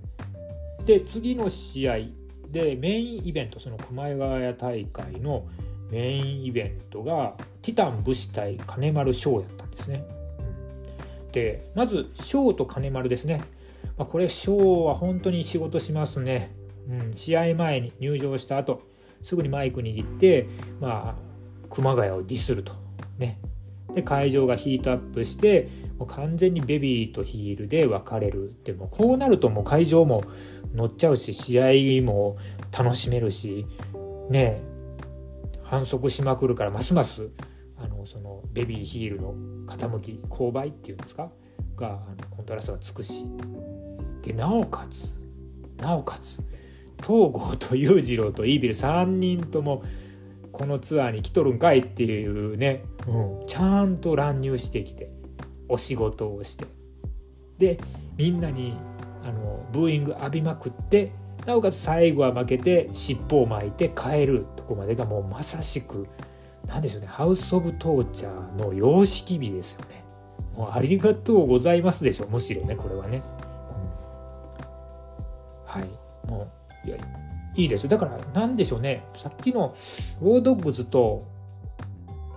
[0.85, 1.99] で次の試合
[2.51, 5.47] でメインイベントその熊谷大会の
[5.91, 10.05] メインイベントがティタン武士対金丸翔やったんですね、
[11.27, 13.43] うん、でまず翔と金丸ですね
[13.99, 16.55] まあ、これ、ショーは本当に仕事しますね。
[16.89, 18.81] うん、試合前に入場した後、
[19.21, 20.47] すぐにマイク握って、
[20.81, 21.23] まあ、
[21.69, 22.73] 熊谷をディスると。
[23.19, 23.39] ね。
[23.95, 28.55] で、会場がヒートアップして、もう完全にベビーとヒールで分かれる。
[28.65, 30.23] でも、こうなるともう会場も
[30.73, 31.61] 乗っちゃうし、試
[32.01, 32.37] 合も
[32.71, 33.67] 楽しめるし、
[34.31, 34.63] ね、
[35.63, 37.29] 反則しまくるから、ますます
[37.77, 39.35] あのそのベビーヒールの
[39.67, 41.31] 傾き勾配っていうんですか？
[41.77, 43.25] がコントラストがつくし
[44.29, 45.19] でなおかつ
[45.79, 46.43] なおかつ
[46.99, 49.83] 東郷と裕次郎とイービル3人とも
[50.53, 55.11] このツアーに来とるんかいっていうね、うん、ちゃんと乱入してきて
[55.69, 56.67] お仕事をして。
[57.59, 57.81] で
[58.17, 58.77] みんなに
[59.25, 61.13] あのブーイング浴びまくって
[61.47, 66.07] なおかつ最後は負けて尻尾を巻いて帰るとこまでがもうまさしく
[66.67, 70.05] 何でしょうねハウス・オブ・トーチャーの様式美ですよね。
[70.55, 73.23] もうありがとうございますでしょむしろねこれはね。
[75.69, 76.29] はい。
[76.29, 76.51] も
[76.85, 76.97] ういや
[77.55, 79.05] いいですだから何でしょうね。
[79.15, 79.75] さっきの
[80.21, 81.27] ウォードッグズと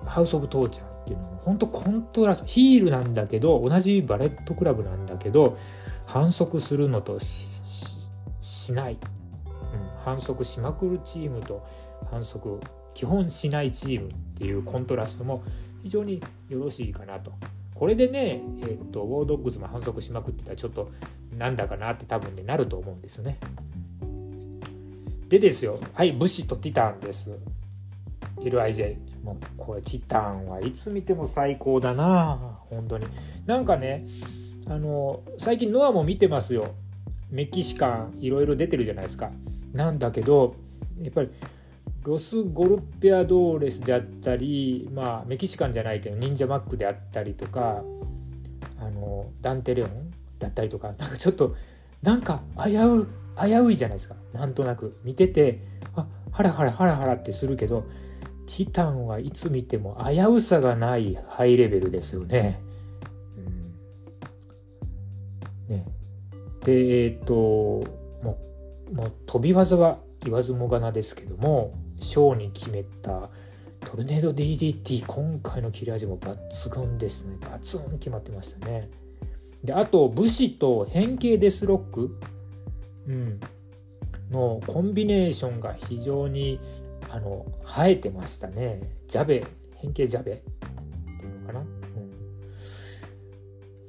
[0.05, 5.57] ハウス・オブ・トーチャーっていうのは本当コントラストヒールなんだけど同じバレットクラブなんだけど
[6.05, 8.99] 反則するのとしない、うん、
[10.03, 11.65] 反則しまくるチームと
[12.09, 12.59] 反則
[12.93, 15.43] 基本しないチームっていうコントラストも
[15.83, 17.31] 非常によろしいかなと。
[17.75, 20.91] これでね、えー、っとウォードッグズも反則しまくってたらちょっと
[21.37, 23.37] なんだかなって多分ねなると思うんですね。
[25.27, 27.31] でですよはい武士とティタンです。
[28.37, 32.59] LIJ もうこれティタンはいつ見ても最高だな。
[32.69, 33.05] 本当に。
[33.45, 34.07] なんかね
[34.67, 36.75] あの最近ノアも見てますよ。
[37.29, 39.31] メキシカンいろいろ出てるじゃないですか。
[39.73, 40.55] なんだけど
[41.01, 41.29] やっぱり
[42.03, 47.83] ロス・ゴルペアドーレスであったりまあメキシカンじゃないけど忍者マックであったりとか
[48.79, 50.11] あのダンテレオン
[50.41, 51.55] だったりとかなんかちょっと
[52.01, 53.07] なんか危う
[53.41, 54.15] 危ういじゃないですか。
[54.33, 54.97] なんとなく。
[55.03, 55.61] 見てて
[55.95, 57.85] あハラハラハラハラってするけど
[58.47, 62.59] ティタンはいつ見ても危うさがないハイレベルですよね。
[65.69, 65.85] うん、ね。
[66.65, 67.33] でえっ、ー、と
[68.23, 68.37] も
[68.91, 73.29] うもう飛び技は言わずもがなですけどもショーに決めた
[73.79, 77.37] トルネード DDT 今回の切れ味も抜群ですね。
[77.41, 78.89] バツン決まってましたね。
[79.63, 82.17] であと武士と変形デスロック、
[83.07, 83.39] うん、
[84.31, 86.59] のコンビネーションが非常に
[87.09, 88.81] あの生えてましたね。
[89.07, 89.45] ジャベ。
[89.75, 90.31] 変形ジャベ。
[90.33, 90.35] っ
[91.19, 91.67] ていうのかな、うん、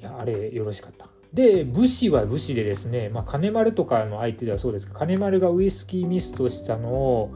[0.00, 1.06] いやあれよろしかった。
[1.32, 7.32] で武士は武士でですね、まあ、金丸とかの相手ではそうですが金丸がウイスキーミストしたのを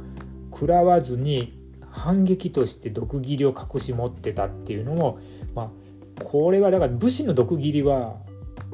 [0.53, 1.59] 食らわずに
[1.91, 5.19] 反撃として毒斬りを隠し持ってたっていうのも、
[5.55, 5.73] ま
[6.21, 8.19] あ、これはだから武士の毒斬りは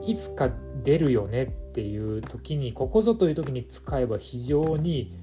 [0.06, 0.50] いつか
[0.82, 5.18] 出るよねっていう時にここぞという時に使えば非常に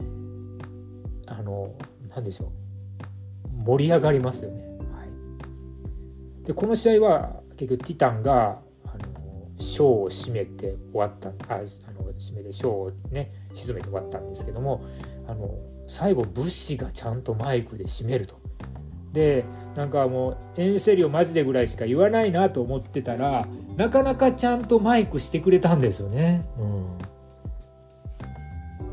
[1.27, 1.75] あの
[2.09, 4.63] 何でしょう盛り上がりますよね。
[4.93, 5.05] は
[6.43, 14.83] い、でこの試合は結局ティタンがあのショーを締めて終わったああの締めてショーをね沈めて終わったんですけども
[15.27, 15.49] あの
[15.87, 18.39] 最後物資がちゃんとマイクで締めると。
[19.11, 19.43] で
[19.75, 23.47] なんかもうエンセリオマジでぐらいしか言わないなと思ってたら
[23.79, 26.45] なかなかちゃんとマイクしてくれたんですよね。
[26.59, 26.97] うん。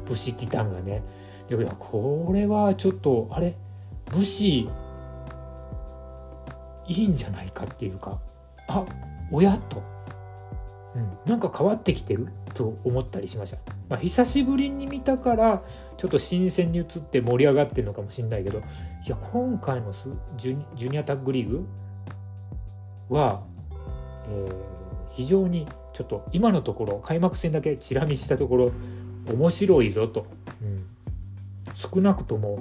[0.06, 1.02] 武士ティタンがね。
[1.48, 3.56] でこれはちょっとあれ？
[4.12, 4.68] 武士
[6.86, 8.20] いいんじゃないかっていうか
[8.68, 8.84] あ
[9.32, 9.58] おや？
[9.68, 9.82] と、
[10.94, 12.28] うん、なんか変わってきてる？
[12.54, 13.58] と思ったりしました。
[13.88, 15.64] まあ、久しぶりに見たから
[15.96, 18.62] ちょっと新鮮に映って盛り上がってるのかもしれないけどい
[19.06, 19.90] や今回の
[20.36, 21.66] ジュジュニアタッグリーグ
[23.08, 23.42] は、
[24.28, 24.75] えー、
[25.16, 28.72] 非常にちょっと今のところ開幕戦だけチラ見したところ
[29.32, 30.26] 面白いぞと、
[30.62, 30.84] うん、
[31.74, 32.58] 少なくとも、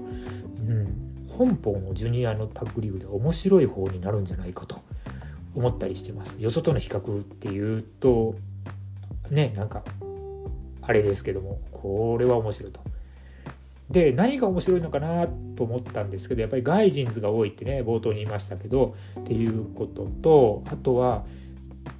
[0.67, 4.81] うん、本邦のジュニアのタッグリーグで面白い方になるんじゃないかと
[5.53, 6.41] 思ったりしてます。
[6.41, 8.35] よそとの比較っていうと
[9.29, 9.83] ねなんか
[10.81, 12.79] あれですけどもこれは面白いと。
[13.89, 21.25] で何が面白いのかなと思ったんですけどやっぱりガイジンズが多いってね冒頭に言いましたけどっていうこととあとは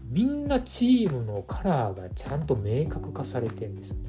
[0.06, 4.00] みんなチームのカラーがちゃんと明確化されてんですね。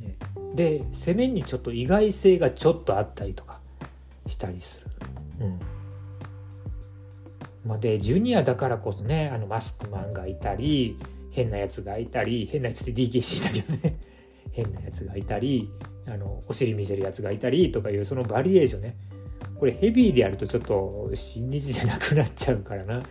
[0.00, 0.16] ね
[0.54, 3.60] で攻めにちょっと意外性がちょっとあったりとか
[4.26, 4.90] したりする。
[5.40, 5.60] うん
[7.64, 10.98] まあ、でジュニアだからこそねあのマスクマンがいたり
[11.30, 13.98] 変なやつがいたり変なやつって DKC だけどね
[14.52, 15.70] 変なやつがいたり
[16.06, 18.96] あのお尻見せるやつがいたりとかいうそのバリエーションね
[19.60, 23.02] これヘビーでやるとちょっと新日じゃなくなっちゃうからなっ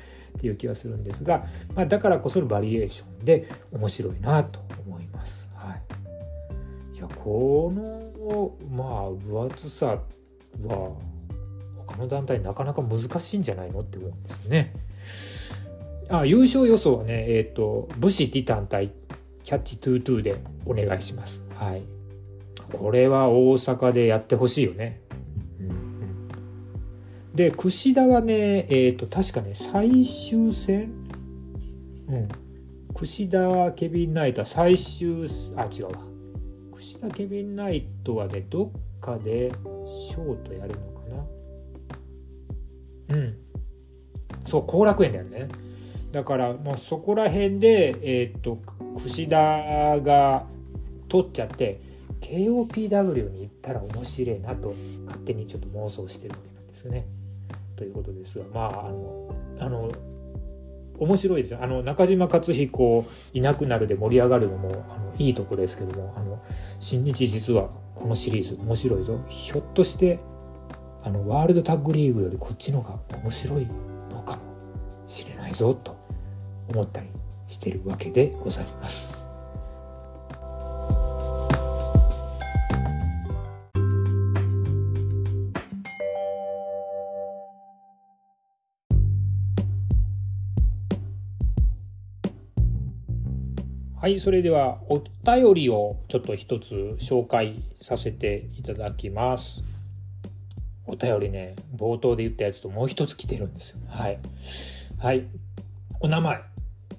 [0.41, 5.47] ていう気はするんですが、まあ、だからこそのバリエーションで面白いなと思います。
[5.53, 5.75] は
[6.93, 9.99] い、いやこのまあ分厚さ
[10.63, 10.91] は
[11.85, 14.73] 他の団体なかなか難しいんじゃないのって思うんですよね。
[16.09, 18.91] あ優勝予想はね、えっ、ー、と、武士ティタン対
[19.43, 20.35] キャッチトゥートゥーで
[20.65, 21.45] お願いします。
[21.53, 21.83] はい。
[22.73, 25.01] これは大阪でやってほしいよね。
[27.39, 30.91] で、櫛田はね、えっ、ー、と、確かね、最終戦？
[32.09, 32.27] うん。
[32.93, 35.91] 櫛田ケビン・ナイトは最終、あ、違うわ。
[36.73, 39.53] 櫛田ケビン・ナイトはね、どっかで
[40.09, 41.07] ショートやるのか
[43.07, 43.15] な？
[43.15, 43.37] うん。
[44.45, 45.47] そう、後楽園だよね。
[46.11, 48.59] だからもうそこら辺で、えっ、ー、と
[48.95, 50.45] 櫛田が
[51.07, 51.79] 取っちゃって
[52.19, 54.73] KOPW に行ったら面白いなと
[55.05, 57.07] 勝手にちょっと妄想してるわけなんですね。
[57.79, 59.89] ということですがまああのあの
[60.97, 66.43] 面白いですよあの中島克彦いなくなるで盛り上がるのもあのいいとこですけどもあの
[66.81, 70.19] 新日実はこのシリーズ面白いぞひょっとして
[71.01, 73.67] あのワールドタッグリーグよりこっちの方が面白い
[74.11, 74.41] のかも
[75.07, 75.97] しれないぞと
[76.67, 77.07] 思ったり
[77.47, 79.18] してるわけでございます。
[94.01, 99.61] はい、それではお便りをちょっと一つ紹介させていただきます。
[100.85, 103.79] お便りね、冒頭で言ったやつともう一つ来てるんですよ。
[103.89, 104.19] はい。
[104.99, 105.27] はい。
[105.99, 106.39] お名前、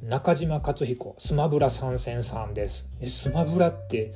[0.03, 2.87] 中島克彦スマブラ参戦さんです。
[3.01, 4.13] えスマブラって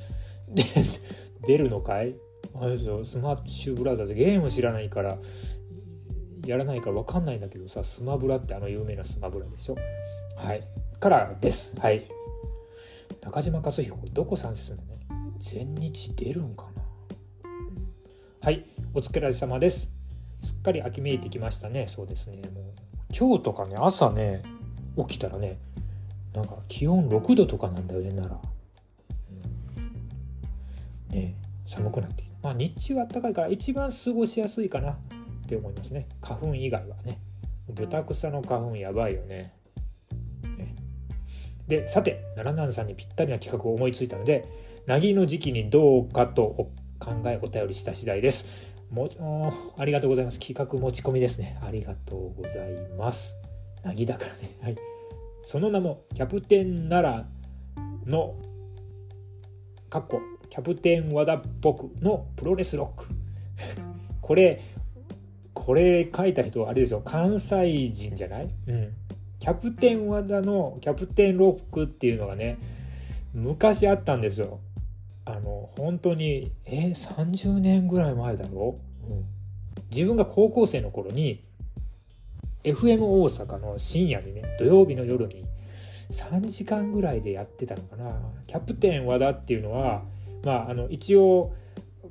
[1.47, 2.13] 出るのかい？
[2.53, 3.03] あれですよ。
[3.03, 4.13] スマッシュブラザーズ。
[4.13, 5.17] ゲーム知らないから
[6.45, 9.75] やらないから分かんないんだけどさスマブラってあの有名なスマブラでしょ？
[10.35, 10.61] はい。
[10.99, 11.75] からです。
[11.79, 12.07] はい。
[13.25, 14.99] 中島克彦どこ参戦するのね
[15.39, 16.83] 全日出るんかな。
[18.39, 19.89] はいお疲れ様です。
[20.43, 21.87] すっかり秋めいてきましたね。
[21.87, 22.43] そうですね。
[22.53, 22.63] もう
[23.11, 24.43] 今日とかね朝ね
[24.95, 25.57] 起きたらね
[26.35, 28.39] なんか気温6度とかなんだよねなら、
[31.09, 31.35] うん、ね
[31.65, 34.95] 寒くなってまあ日中は暖かいから一番過ごしやすいかなっ
[35.47, 36.05] て思いますね。
[36.21, 37.19] 花粉以外はね。
[37.73, 39.51] 豚草の花粉やばいよね。
[41.67, 44.45] でさて奈良南さんにぴったりな企画を思いついたので
[44.85, 48.71] なぎの時期にどうかと考えお便りした次第です。
[48.91, 49.09] も
[49.77, 50.39] ありがとうございます。
[50.39, 51.57] 企画持ち込みですね。
[51.61, 53.35] ありがとうございます。
[53.83, 54.57] なぎだからね。
[54.61, 54.75] はい。
[55.43, 57.25] その名もキャプテン奈
[58.05, 58.35] 良の
[59.89, 63.07] かっこキャプテン和田っぽくのプロレスロック。
[64.21, 64.61] これ
[65.53, 67.01] これ書いた人あれですよ。
[67.03, 68.49] 関西人じゃない？
[68.67, 68.93] うん。
[69.45, 72.57] キャプテン和田のキャプテンロックっていうのがね
[73.31, 74.59] 昔あったんですよ。
[75.23, 78.79] あの本当にえ30年ぐらい前だろ？
[79.07, 79.25] う、ん、
[79.91, 81.43] 自分が高校生の頃に
[82.63, 85.45] FM 大阪の深夜にね土曜日の夜に
[86.09, 88.15] 3時間ぐらいでやってたのかな。
[88.47, 90.01] キャプテン和田っていうのは
[90.43, 91.53] まああの一応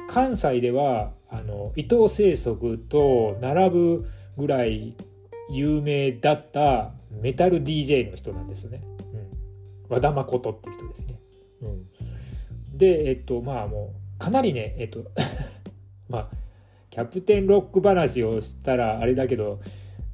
[0.08, 4.06] 関西ではあの伊藤清則と並ぶ
[4.38, 4.94] ぐらい
[5.50, 11.20] 有名だったメタル DJ の人なんですね、うん、和田誠っていう人ですね、
[11.62, 15.04] うん、でえっとまあもうかなりねえっと
[16.08, 16.30] まあ
[16.90, 19.60] キャプテンロック話をしたらあれだけど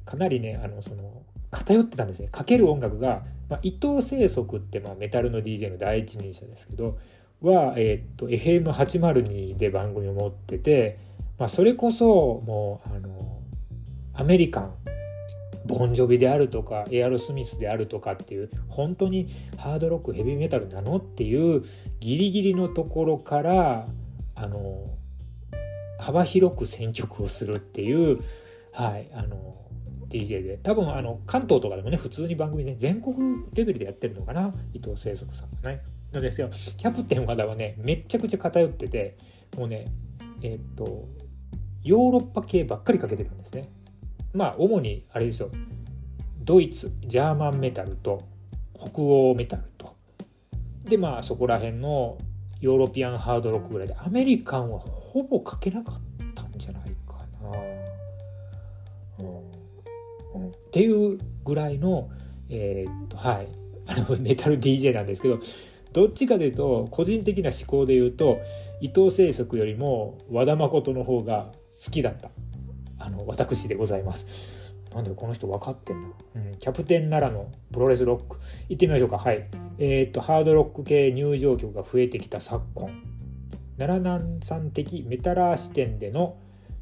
[0.05, 1.21] かなりねあのその
[1.51, 2.29] 偏ってたんですね。
[2.31, 6.97] かける音楽が、まあ、伊藤清則ってまあメタルの DJ の第一人者ですけど
[7.41, 10.97] は、えー、っと FM802 で番組を持ってて、
[11.37, 13.41] まあ、それこそもうあの
[14.13, 14.73] アメリカン
[15.65, 21.63] ボンジョビであるとかエアロスミスであるとかっていう本当にハードロックヘビーメタルなのっていう
[21.99, 23.87] ギリギリのところから
[24.35, 24.85] あの
[25.99, 28.19] 幅広く選曲をするっていう、
[28.71, 29.55] はい、あの
[30.09, 33.15] DJ で多分あの関東とかでもね普通に番組ね全国
[33.53, 35.81] レベルでやってるのかな伊藤清則さんがね。
[36.11, 39.15] なんですよキャプテン和田はねめちゃくちゃ偏ってて
[39.57, 39.85] もうね
[40.41, 41.07] え、っと
[41.83, 43.69] ヨーロッパ系ばっかりかけてるんですね。
[44.33, 45.49] まあ主にあれですよ。
[46.43, 48.23] ドイツジャーマンメタルと
[48.77, 49.95] 北欧メタルと。
[50.83, 52.17] でまあそこら辺の
[52.59, 55.95] ヨーロピアンハードロックぐらいでアメリカンはほぼかけなかっ
[56.33, 57.49] たんじゃないかな。
[60.33, 62.09] うん、っていうぐらいの
[62.49, 63.47] えー、っとはい。
[63.87, 65.39] あのメタル DJ なんですけど
[65.93, 68.39] どっちかというと個人的な思考で言うと
[68.79, 71.51] 伊藤清則よりも和田誠の方が
[71.85, 72.29] 好きだった。
[73.03, 74.75] あの私でございます。
[74.93, 78.37] なんでこの人分かってんな、うん、キャプテン奈良のプロレスロック。
[78.67, 79.17] 行ってみましょうか。
[79.17, 79.47] はい。
[79.77, 82.89] えー、っとハードロック系入場曲が増えてきた昨今。
[83.77, 86.35] 奈良南さん的メタラー視点での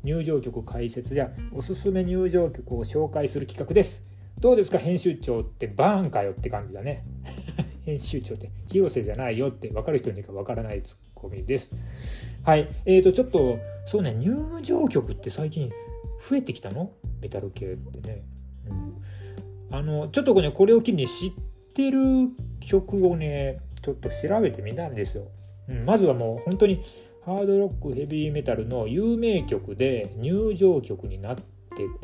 [0.04, 4.04] 入場曲解説やおすすめ入場曲を紹介する企画です。
[4.40, 4.80] どうですか？
[4.80, 7.04] 編集長ってバーンかよって感じだね。
[7.86, 11.76] 編集長って広瀬じゃないよって分かる人にか分からないツッコミです。
[12.44, 12.68] はい。
[12.86, 15.72] えーとちょっとそうね入場曲って最近
[16.20, 16.92] 増えてきたの？
[17.22, 18.24] メタル系ってね、
[18.68, 21.32] うん、あのちょっとねこれを機に知っ
[21.74, 22.00] てる
[22.60, 25.28] 曲をねちょっと調べてみたんですよ、
[25.68, 26.82] うん、まずはもう本当に
[27.26, 31.44] ハードロックヘビーメタルの有名曲で入場曲になって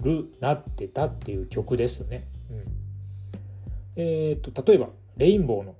[0.02, 2.64] るなってたっていう曲ですね、うん、
[3.96, 5.76] えっ、と例えばレインボーの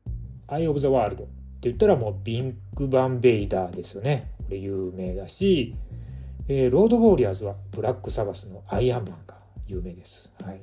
[0.48, 1.32] 「アイ・オブ・ザ・ワールド」って
[1.62, 4.30] 言ったらもうビッグバン・ベイダーですよね。
[4.38, 5.74] これ有名だし
[6.48, 9.36] えー、ロード・ウォーリアーズはブラック・サバスの Iron Man が
[9.66, 10.32] 有名です。
[10.42, 10.62] はい、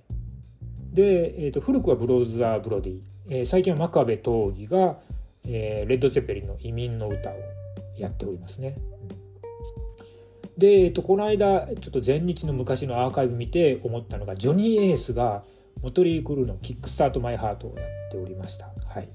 [0.92, 4.98] で、えーと、古くはブルーザー・ブロディ、えー、最近は真壁刀義が、
[5.46, 7.36] えー、レッド・ツェッペリンの移民の歌を
[7.98, 8.78] やっておりますね。
[10.58, 15.44] で、えーと、この間ちょっと前日の昔のアーカイブ見て思ったのがジョニー・エースが
[15.82, 18.72] モトリー・クルーの「キックスタート・マイ・ハート」をやっておりました。
[18.88, 19.10] はい、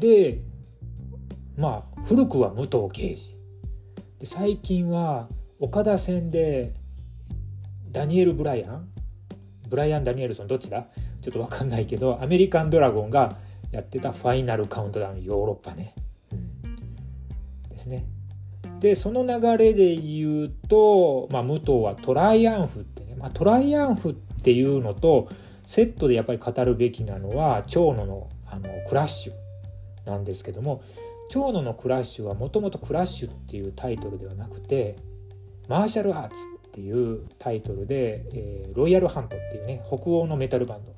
[0.00, 0.40] で
[1.56, 3.41] まあ古くは武藤敬司
[4.22, 5.26] で最近は
[5.58, 6.74] 岡田戦で
[7.90, 8.88] ダニエル・ブライアン？
[9.68, 10.86] ブライアン・ダニエルソンどっちだ？
[11.20, 13.36] ちょっと分かんないけどアメリカンドラゴンが
[13.72, 15.96] やってたファイナルカウントダウンヨーロッパね、
[16.32, 18.06] うん、ですね。
[18.78, 25.30] でその流れで言うと、まあ、武藤はトライアンフってね、まあ、トライアンフっていうのと
[25.66, 29.32] セットでやっぱり語るべきなのは長野のあのクラッシュ
[30.08, 30.84] なんですけども
[31.32, 34.96] 長野のクラッシュはもともとクラッシュっていうタイトルではなくて
[35.66, 36.34] マーシャルアーツ
[36.68, 40.92] っていうタイトルで、えー、ロイヤルハントっていうね北欧のメタルバンド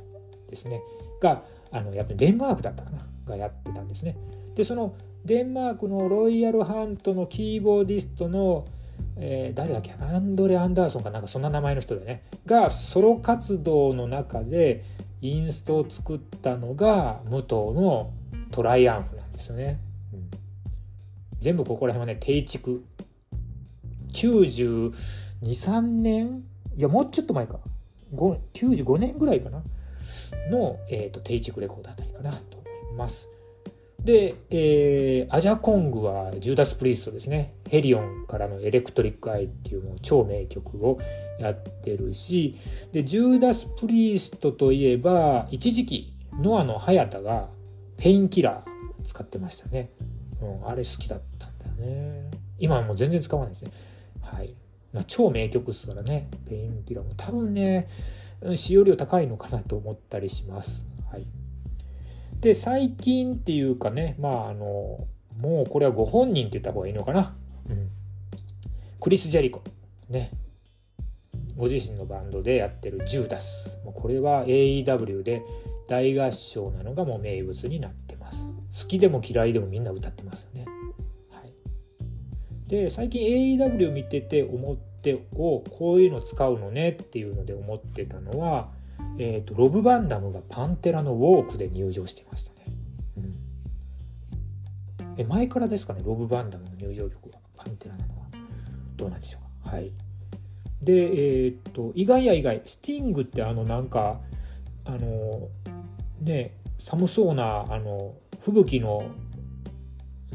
[0.50, 0.80] ですね。
[1.20, 2.98] があのやっぱりデンマークだったかな？
[3.26, 4.16] がやってたんですね。
[4.56, 8.66] でそのデンマークのロイヤルハントのキーボーディストの、
[9.16, 9.92] えー、誰だっけ？
[9.92, 12.24] アンドレ・アンダーソンかなんかそんな名前の人でね。
[12.44, 14.84] がソロ活動の中で
[15.22, 18.10] インストを作ったのが武藤の
[18.50, 19.78] トライアンフなんですよね。
[21.44, 22.82] 全部ここら辺はね定築。
[24.14, 24.92] 92、
[25.42, 26.42] 3年？
[26.74, 27.60] いやもうちょっと前か。
[28.14, 29.62] 95年ぐらいかな。
[30.50, 33.28] の、えーと、テイチクレコードあたりかなと思います。
[34.00, 37.52] で、えー、アジャコングはジューダス・プリーストですね。
[37.68, 40.98] Hellion からの Electric Eye っていうもう超名曲を
[41.38, 42.56] やってるし
[42.92, 47.48] でジューダス・プリーストといえば一時期ノアの早田が
[47.96, 49.90] Painkiller 使ってましたね、
[50.40, 51.20] うん、あれ好きだっ
[51.74, 52.30] ね。
[52.58, 53.70] 今はもう全然使わないですね。
[54.20, 54.54] はい。
[55.06, 56.28] 超名曲ですからね。
[56.48, 57.12] ペインキラーも。
[57.16, 57.88] 多分ね
[58.54, 60.86] 使用量高いのかなと思ったりします。
[61.10, 61.26] はい。
[62.40, 65.06] で最近っていうかねまああの
[65.38, 67.34] もうこれはご本人って言った方がいいのかな。
[67.68, 67.90] うん。
[69.00, 69.62] クリス・ジャリコ。
[70.08, 70.30] ね。
[71.56, 73.78] ご自身のバンドでやってるジューダス。
[73.84, 75.42] もうこれは AEW で
[75.88, 78.46] 大合唱なのがもう名物になってます。
[78.82, 80.66] 好きでも嫌いでもみんな歌ってますよね。
[82.68, 88.70] で最近 AEW 見てて思っておこういうの使うのねっていうので思ってたのは、
[89.18, 92.56] えーと、ロブ・バンダムがパンテラのウォークで入場してましたね、
[93.18, 97.38] うん、え前からですかねロブ・バンダムの入場曲は？
[97.56, 98.26] パンテラなのは？
[98.96, 99.76] どうなんでしょうか？
[99.76, 99.92] はい。
[100.82, 104.20] でえっ、ー、と意外や意外スティングってあのなんか
[104.84, 105.48] あの
[106.20, 109.04] ね寒そうなあの吹雪の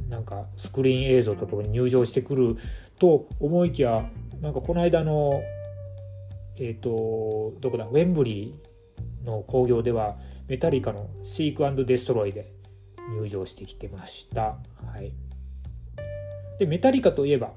[0.09, 2.55] なんかスクリーン映像とともに入場してくる
[2.97, 4.09] と思いきや
[4.41, 5.41] なんかこの間の
[6.57, 12.51] えっ、ー、とどこだウェンブリーの興行ではメタリカの「シークデストロイ」で
[13.15, 14.57] 入場してきてました。
[14.75, 15.13] はい、
[16.57, 17.53] でメタリカといえば、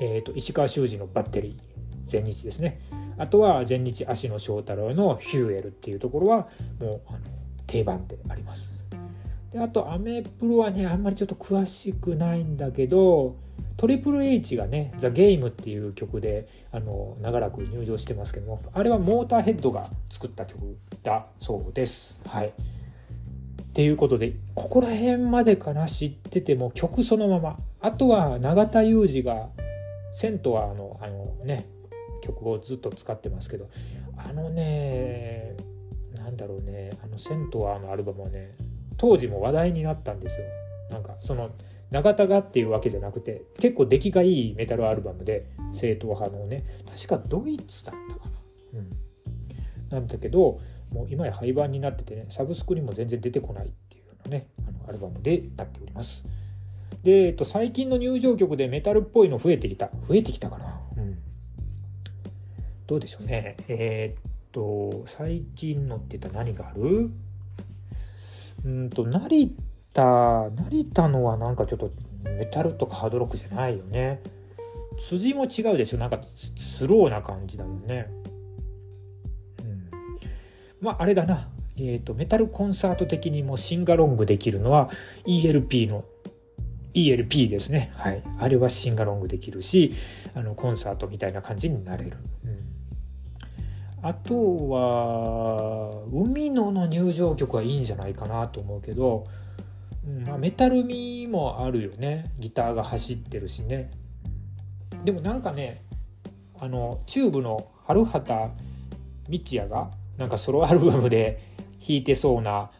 [0.00, 1.56] えーと、石川修司のバッテリー
[2.04, 2.80] 全日ですね
[3.16, 6.48] あとは全日足野翔太郎のヒューエルっていうところは
[6.80, 7.18] もうあの
[7.66, 8.79] 定番であります。
[9.52, 13.36] であとアメプロはねあんまりちょっと詳しくないんだけど
[13.76, 22.20] トリプル H がね「ザ・ゲームっていう曲であの長らく入場してますけどもあれはモーターヘッドが作った曲だそうです。
[22.26, 22.48] はい。
[22.48, 29.48] っていうことでここら辺までかな知ってても曲そのままあとは永田裕二が
[30.12, 31.68] セントはあのあのね
[32.20, 33.68] 曲をずっと使ってますけど
[34.16, 35.56] あのね
[36.14, 38.54] なんだろうねあのセントはあのアルバムはね
[39.00, 40.44] 当時も話題になったんですよ。
[40.90, 41.50] なんかその
[41.90, 46.64] 永田がっていうわけじゃなくて結構出来がいいメタルアルバムで正統派のね。
[46.86, 48.32] 確かドイツだったかな。
[48.74, 48.90] うん。
[49.88, 50.60] なんだけど
[50.92, 56.26] もう今や廃盤になっててねサブスクにも全然出てこないっていうようなねあのアルバムでなっております。
[57.02, 59.88] で、えっと、最近の入場曲でメタルっぽいの増えてきた。
[60.06, 60.78] 増えてきたかな。
[60.98, 61.18] うん。
[62.86, 63.56] どうでしょうね。
[63.68, 64.22] えー、っ
[64.52, 67.10] と最近のって言ったら何がある？
[68.64, 69.54] うんと成
[69.92, 71.90] 田成田のはなんかちょっと
[72.24, 74.20] メタルとかハードロックじゃないよね。
[74.98, 76.20] 辻も違うでしょなんか
[76.56, 78.08] スローな感じだもんね。
[79.60, 79.90] うん。
[80.80, 81.48] まああれだな。
[81.76, 84.90] えっ、ー、とメタルコンサート的にもシンガロングできるのは
[85.26, 86.04] ELP の
[86.94, 87.92] ELP ですね。
[87.96, 88.22] はい。
[88.38, 89.92] あれはシンガロングできるし
[90.34, 92.59] あのコンサートみたいな感じになれる、うん。
[94.02, 99.26] あとは海野の入場曲はいいんじゃないかなと思うけど、
[100.06, 102.32] うんまあ、メタル味もあるよね。
[102.38, 103.90] ギターが走ってるしね。
[105.04, 105.84] でもなんかね
[106.58, 108.50] あのチューブの春畑
[109.28, 111.42] 道也がなんかソロアルバムで
[111.80, 112.70] 弾いてそうな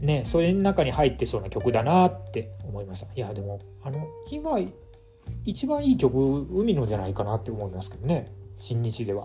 [0.00, 3.06] ねそれの中に入ってそうな曲だなって思いました。
[3.14, 4.58] いやでもあの今
[5.44, 8.30] 一番いい曲海野じゃないかなって思いますけどね。
[8.54, 9.24] 新日では。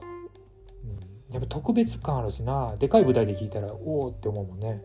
[1.33, 2.75] やっぱ特別感あるしな。
[2.77, 4.83] でかい舞台で聴いたらおおって思うもんね。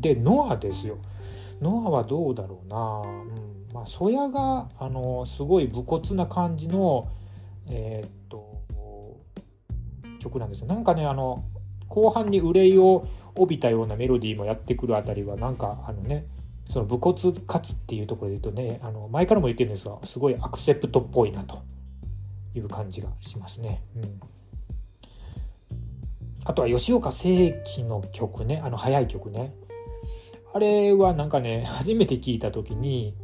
[0.00, 0.96] でノアですよ。
[1.60, 3.66] ノアはどうだろうな、うん。
[3.74, 7.08] まあ、ソヤがあのすごい武骨な感じの
[7.68, 9.18] えー、っと
[10.18, 10.66] 曲なんですよ。
[10.66, 11.44] なんかねあの
[11.88, 13.06] 後半に憂いを
[13.36, 16.26] 帯びたようなメロディーもやってくるあたりはなんかあのね
[16.70, 21.62] その武骨かつっていうところで言うとねあの前からも言ってるんですがすごいアクセプトっぽいなと。
[22.58, 23.82] いう感じがしますね。
[23.96, 24.20] うん、
[26.44, 29.54] あとは吉岡聖輝の曲ねあの速い曲ね
[30.52, 33.14] あれはなんかね初めて聞いた時に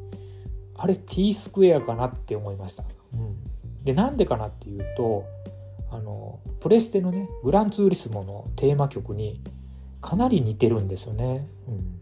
[0.77, 2.85] あれ T スクエアかなって思いました。
[3.13, 3.37] うん、
[3.85, 5.25] でなんでかなっていうと
[5.91, 9.41] あのプレステのねグランツーリスモのテーマ曲に
[10.01, 11.49] かなり似てるんですよね。
[11.69, 12.01] うん、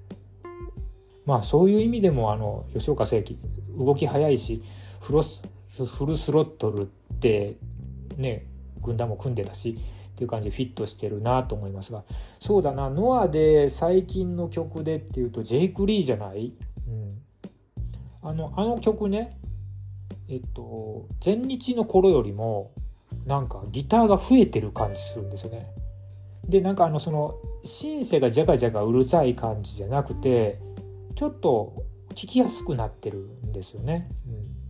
[1.27, 3.37] まあそういう意味でもあの吉岡聖輝
[3.77, 4.63] 動き速いし
[5.01, 6.87] フロスフルスロットルっ
[7.23, 7.57] て
[8.17, 8.47] ね
[8.83, 9.79] 軍団も組んでたし
[10.13, 12.03] っていう感じでフィットしてるなと思いますが
[12.41, 16.53] そうだなノアで最近の曲でっていうとジェイク・リーじゃない、
[16.89, 17.23] うん、
[18.23, 19.39] あのあの曲ね
[20.29, 22.73] えっと前日の頃よりも
[23.27, 25.71] なんかギターが増えてる感じするんですよね。
[26.49, 30.59] でなんかあのそのシンセがジャカジャカうるさい感じじゃなくて
[31.15, 34.09] ちょっと聴きやすくなってるんですよね。
[34.27, 34.62] うん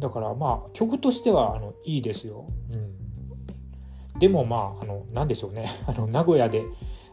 [0.00, 2.46] だからまあ曲としてはあのいいですよ。
[2.72, 6.64] うん、でもまああの何でしょうね あの名古屋で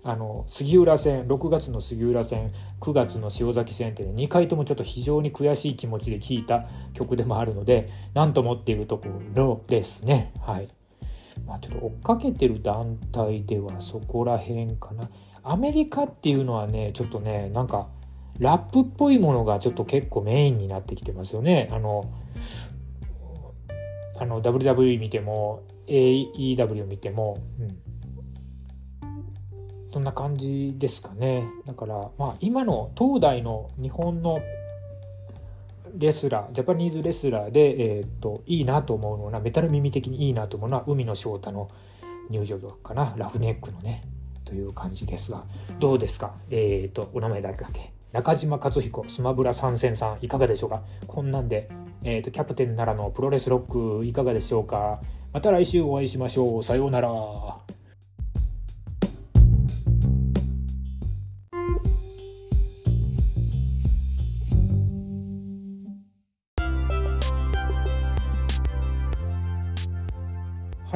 [0.03, 10.31] あの杉浦線6月の杉浦線9月の塩崎線ってね2回ともちょっと非常に悔しい気持ちで聴いた曲でもあるので何ともっていうところですね。
[10.39, 10.67] はい
[11.45, 15.09] まあ、ちょっと追っかけてる団体ではそこら辺かな。
[15.43, 17.87] アメリカっていうのはねちょっとねなんか
[18.39, 21.69] ラップっぽいものがちょっと結構メインになってきてますよね。
[21.71, 22.05] あの
[24.19, 27.77] あの WWE 見ても AEW 見ても、うん、
[29.93, 31.47] そんな感じですかね。
[31.65, 34.39] だからまあ今の東大の日本の
[35.95, 41.69] レスラージャパニーズレスラーで、えー、っといいなと思うのはメタル耳的にいいなと思うのは海野翔太の
[42.29, 43.13] 入場曲かな。
[43.17, 44.03] ラフネックのね
[44.45, 45.45] という感じですが。
[45.79, 46.35] どうですか？
[46.49, 50.81] えー、っとお名前だけ中島和彦スマブラ参戦さんいかがでしょうか？
[51.07, 51.69] こんなんで。
[52.09, 55.01] えーと、キャプテン奈良のプロレスロックいかがでしょうか？
[55.33, 56.63] また来週お会いしましょう。
[56.63, 57.09] さようなら。
[57.09, 57.59] は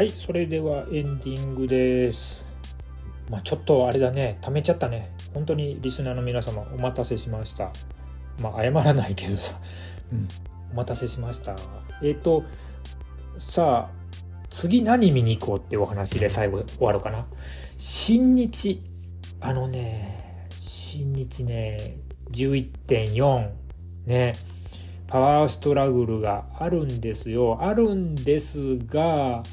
[0.04, 2.42] いそれではエンディングです。
[3.30, 4.40] まあちょっとあれだね。
[4.42, 5.12] 貯めちゃったね。
[5.34, 7.70] 本当にリスナーの皆様お待たせしました。
[8.40, 9.60] まあ謝らないけどさ、
[10.14, 10.26] うん、
[10.72, 11.56] お待たせしました。
[12.02, 12.44] えっ、ー、と
[13.38, 14.02] さあ
[14.50, 17.26] 次何見に行こうっていうお話で最後終わろうかな。
[17.78, 18.84] 新日。
[19.40, 21.98] あのね新日ね
[22.32, 23.50] 11.4
[24.06, 24.34] ね。
[25.08, 27.58] パワーストラグルがあるんですよ。
[27.62, 29.44] あるんですが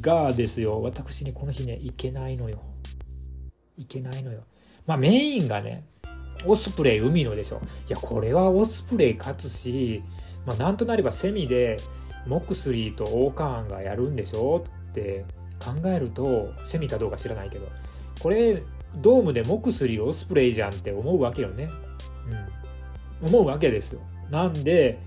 [0.00, 0.82] がですよ。
[0.82, 2.60] 私ねこの日ね行けないのよ。
[3.76, 4.42] 行けないのよ。
[4.86, 5.84] まあメインがね
[6.46, 7.60] オスプレイ海野でしょ。
[7.88, 10.02] いやこれはオスプレイ勝つし、
[10.48, 11.76] まあ、なんとなればセミで
[12.26, 15.26] モクスリーとオーカーンがやるんでしょって
[15.58, 17.68] 考えるとセミかどうか知らないけど
[18.22, 18.62] これ
[18.96, 21.68] ドームでモクスリーオスプレイじゃんって思うわけよね、
[23.22, 24.00] うん、思うわけですよ。
[24.30, 24.98] なんで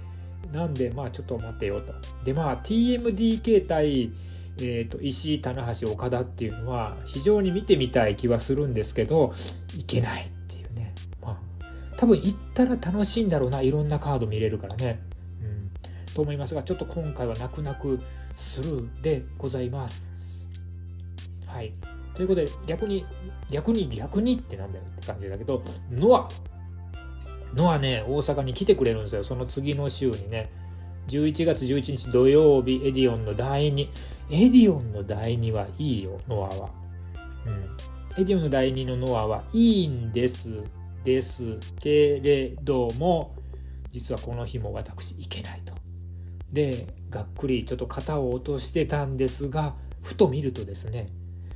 [0.54, 1.94] なんでまあちょっと待ってよと。
[2.24, 4.12] でまあ TMDK 対
[4.58, 9.34] えーと、石井棚橋岡田っていうのは非常に見てみたい気はするんですけど
[9.80, 10.94] いけないっていうね。
[11.22, 15.00] まあ多分行ったら楽しいんだろうないろんなカード見れるからね、
[16.14, 18.00] と思いますがちょっと今回は泣く泣く
[18.36, 20.46] スルーでございます。
[21.46, 21.74] はい。
[22.14, 23.06] ということで逆に
[23.50, 26.28] 逆に逆にってなんだよって感じだけどノア。
[27.56, 29.24] ノアね大阪に来てくれるんですよ。
[29.24, 30.50] その次の週にね。
[31.08, 33.88] 11月11日土曜日エディオンの第2
[34.30, 36.70] エディオンの第2はいいよノアは、
[37.46, 37.50] う
[38.20, 40.50] ん、エディオンの第2のノアはいいんです。
[41.04, 43.36] ですけれども
[43.92, 45.61] 実はこの日も私行けない。
[46.52, 51.10] でがっくりちょっと肩を落としてたんですがふと見るとですね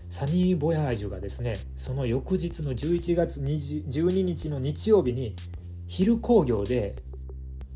[0.09, 5.35] サニー・ボヤージュがですねその翌日の11月12日の日曜日に
[5.87, 6.95] 昼工業で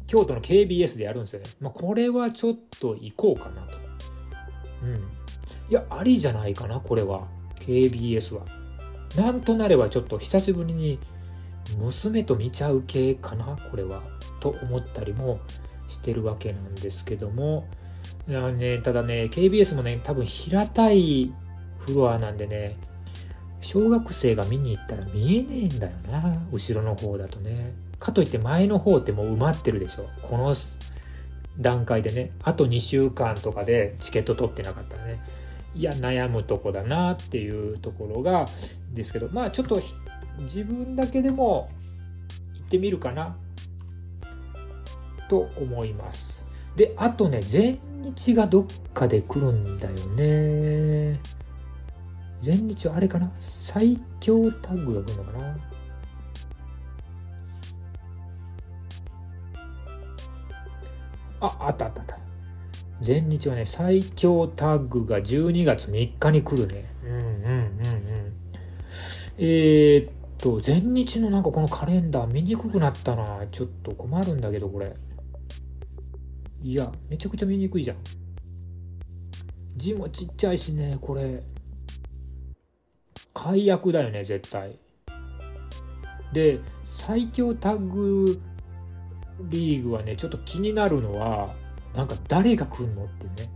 [0.09, 1.45] 京都の KBS でやるんですよね。
[1.61, 3.77] まあ、これはちょっと行こうかなと。
[4.83, 4.95] うん。
[4.95, 4.99] い
[5.69, 7.27] や、ありじゃないかな、これは。
[7.59, 8.43] KBS は。
[9.15, 10.97] なんとなればちょっと久しぶりに
[11.77, 14.01] 娘と見ちゃう系かな、これは。
[14.39, 15.41] と思ったりも
[15.89, 17.67] してるわけなんですけども。
[18.27, 21.33] ね、ただね、KBS もね、多分平たい
[21.79, 22.77] フロアなんでね、
[23.61, 27.73] 小学生が見に行ったら見えねえんだよな、後ろの方だとね。
[27.99, 30.55] かといって前の方ってもう埋まってるでしょこの
[31.59, 35.19] 段階でねあと2週間とかでチケット取ってなかったらね
[35.75, 38.45] いや悩むとこだなっていうところが
[38.93, 39.81] ですけどまあちょっと
[40.39, 41.69] 自分だけでも
[42.55, 43.35] 行ってみるかな
[45.29, 46.43] と思います
[46.75, 51.19] であとね全日がどっかで来るんだよね
[52.41, 53.29] 全日はあれかな？
[53.41, 55.57] 最強タッグが来るのかな？
[61.41, 62.17] あ、あったあったあった。
[63.01, 66.85] 全日はね、最強タッグが12月3日に来るね。
[67.03, 68.33] うんうんうんうん。
[69.37, 73.45] えー、っと、全日のなんかこのカレンダー見にくくなったな。
[73.51, 74.95] ちょっと困るんだけど、これ。
[76.61, 77.97] いや、めちゃくちゃ見にくいじゃん。
[79.75, 81.43] 字もちっちゃいしね、これ。
[83.33, 84.77] 解約だよね、絶対。
[86.33, 88.41] で、最強タッグ
[89.43, 91.55] リーグはねちょっと気になるのは
[91.95, 93.51] なんか誰が来んのってね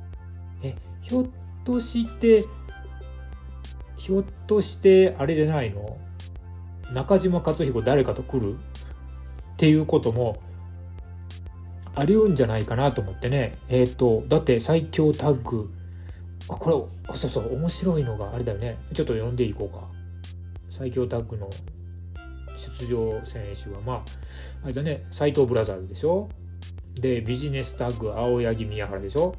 [0.64, 1.26] えひょっ
[1.66, 2.46] として
[3.98, 5.98] ひょっとしてあれじゃないの？
[6.94, 8.54] 中島克彦誰かと来る？
[8.54, 8.58] っ
[9.58, 10.42] ていうことも
[11.96, 13.58] ありうんじゃないかなと思ってね。
[13.70, 15.70] えっ、ー、とだって最強タッグ。
[16.50, 18.78] あこれそうそう面白いのがあれだよね。
[18.94, 19.88] ちょっと読んでいこうか。
[20.76, 21.50] 最強タッグの
[22.56, 24.04] 出場選手はまあ
[24.64, 25.06] あれだね。
[25.12, 26.30] 斎藤ブラザーズでしょ。
[26.96, 29.36] でビジネスタッグ青柳宮原でしょ。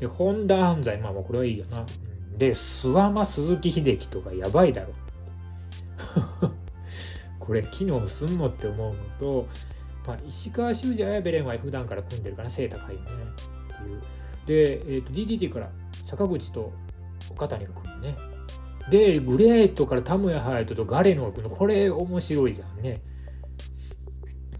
[0.00, 1.84] で本田安西まあまあこれはいいよな。
[2.36, 4.94] で諏訪間鈴木秀樹とかやばいだろ。
[7.40, 9.48] これ機能すんのって思うのと、
[10.08, 13.08] まあ、石川修司やベレンは普段から組んでるから背高いよね
[14.46, 15.70] っていうで、えーと、DDT から
[16.06, 16.72] 坂口と
[17.30, 18.16] 岡谷が組むね
[18.90, 23.02] で、グレートからタムヤハヤトとガレノが来るの、これ面白いじゃんね。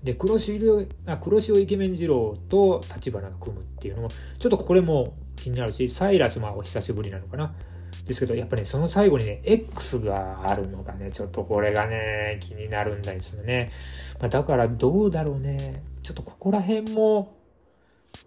[0.02, 7.54] で、黒潮あ黒潮イケメン二郎と立花が組むっていうのも、ちょっとこれも気になるし、サイラスもお久しぶりなのかな。
[8.08, 13.70] ですけど、やっぱり、ね、その最後にね、X があるのがね、ちょっとこれがね、気になるんですよね。
[14.18, 15.82] まあ、だからどうだろうね。
[16.02, 17.36] ちょっとここら辺も、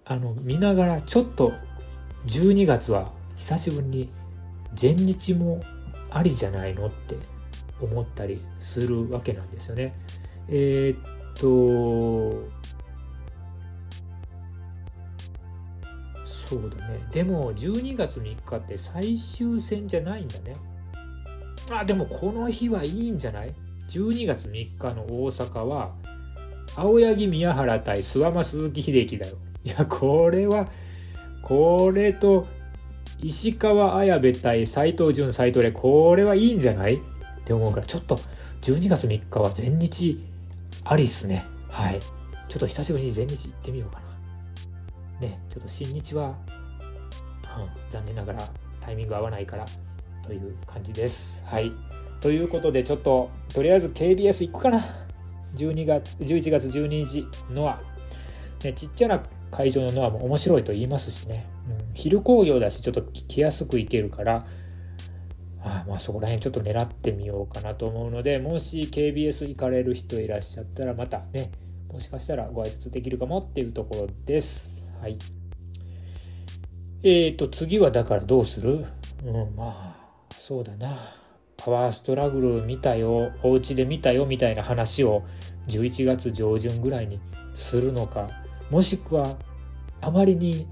[0.06, 1.52] あの、見ながら、ちょっと
[2.28, 4.10] 12月は久しぶりに
[4.80, 5.62] 前日も
[6.12, 7.16] ありじゃないのって
[7.82, 9.96] 思ったりするわけなんですよね。
[10.48, 12.61] えー、っと
[16.52, 17.00] そうだね。
[17.12, 20.58] でも12月3日って最終戦じゃないんだね。
[21.70, 23.54] あでもこの日はいいんじゃない
[23.88, 25.94] ？12月3日の大阪は
[26.76, 29.38] 青柳宮原対諏訪間鈴木秀樹だよ。
[29.64, 30.68] いやこれは
[31.42, 32.48] これと
[33.22, 36.96] 石川綾部対斎藤潤斎藤でこれはいいんじゃない？
[36.96, 37.00] っ
[37.46, 38.20] て思うからちょっと
[38.64, 40.22] 12月3日は全日
[40.84, 41.46] ありっすね。
[41.70, 42.00] はい。
[42.50, 44.01] ちょっと久しぶりに全日行ってみようかな。
[45.22, 46.36] ねちょっと新日は、うん、
[47.90, 48.40] 残念ながら
[48.82, 49.66] タイミング合わないから
[50.26, 51.44] という感じです。
[51.46, 51.72] はい。
[52.20, 54.80] ということでちょっととりあえず KBS 行くかな。
[55.56, 57.82] 12月11月12日ノア、
[58.64, 64.46] ね、ちっちゃな会場のノアも面白いと言いますしね、うん、昼工業だしちょっと来やすく行けるから。
[65.64, 71.52] あまあそこら辺ちょっと狙ってみようかなと思うのでもし KBS 行かれる人いらっしゃったらまたね
[71.92, 74.81] もしかしたらご挨拶できるかもっていうところです。
[75.02, 75.18] はい。
[77.04, 78.86] えーと次はだからどうする？
[79.26, 79.96] うんまあ
[80.38, 81.16] そうだな。
[81.58, 83.32] パワーストラグル見たよ。
[83.42, 85.24] お家で見たよみたいな話を
[85.68, 87.20] 11月上旬ぐらいに
[87.56, 88.30] するのか。
[88.70, 89.38] もしくは
[90.02, 90.68] あまりに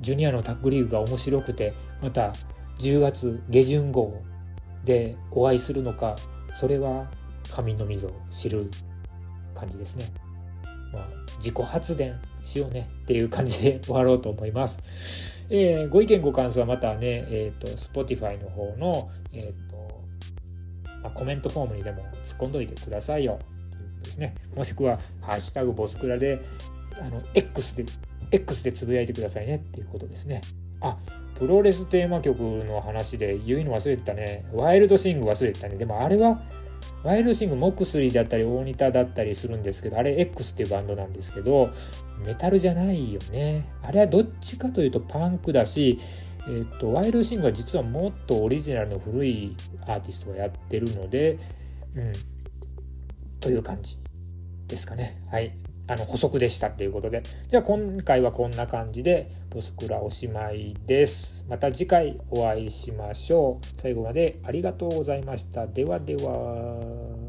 [0.00, 1.72] ジュニアのタッグリーグが面白くて
[2.02, 2.32] また
[2.78, 4.22] 10月下旬号
[4.84, 6.16] でお会いするのか。
[6.52, 7.10] それは
[7.50, 8.70] 神の溝を知る
[9.54, 10.04] 感じですね。
[10.92, 14.82] まあ、自己発電しようねっていう感じで終わろうと思います。
[15.50, 20.00] えー、ご意見ご感想はまたね、えっ、ー、と、Spotify の方の、えっ、ー、と、
[21.02, 23.38] まあ、コメントフォームにでも突っ込んどいてくださいよ。
[23.72, 24.34] ということですね。
[24.54, 26.38] もしくは、ハッシュタグボスクラで、
[27.00, 27.84] あの、X で、
[28.30, 30.40] X でつぶやいてくださいねっていうことですね。
[30.80, 30.96] あ、
[31.36, 34.44] プロレステーマ曲の話で言うの忘れてたね。
[34.52, 35.76] ワイルドシング忘れてたね。
[35.76, 36.42] でもあれは、
[37.02, 41.70] ワイルドシング、モクスリーだったり、大仁田だったりするんですけど、あれ X っていうバンドなんですけど、
[42.26, 43.64] メタルじゃないよね。
[43.82, 45.98] あれはどっちかというとパンクだし、
[46.48, 49.56] えっ、と、ワイルドシングは実はもっとオリジナルの古い
[49.86, 51.38] アーティストがやってるので、
[51.94, 52.12] うん、
[53.40, 53.98] という感じ
[54.66, 55.22] ですかね。
[55.30, 55.52] はい。
[55.90, 57.22] あの補足でしたっていうことで。
[57.48, 61.44] じゃあ今回はこんな感じで、ボスクラおしまいです。
[61.48, 63.80] また次回お会いしましょう。
[63.82, 65.66] 最後までありがとうございました。
[65.66, 67.19] ではでは。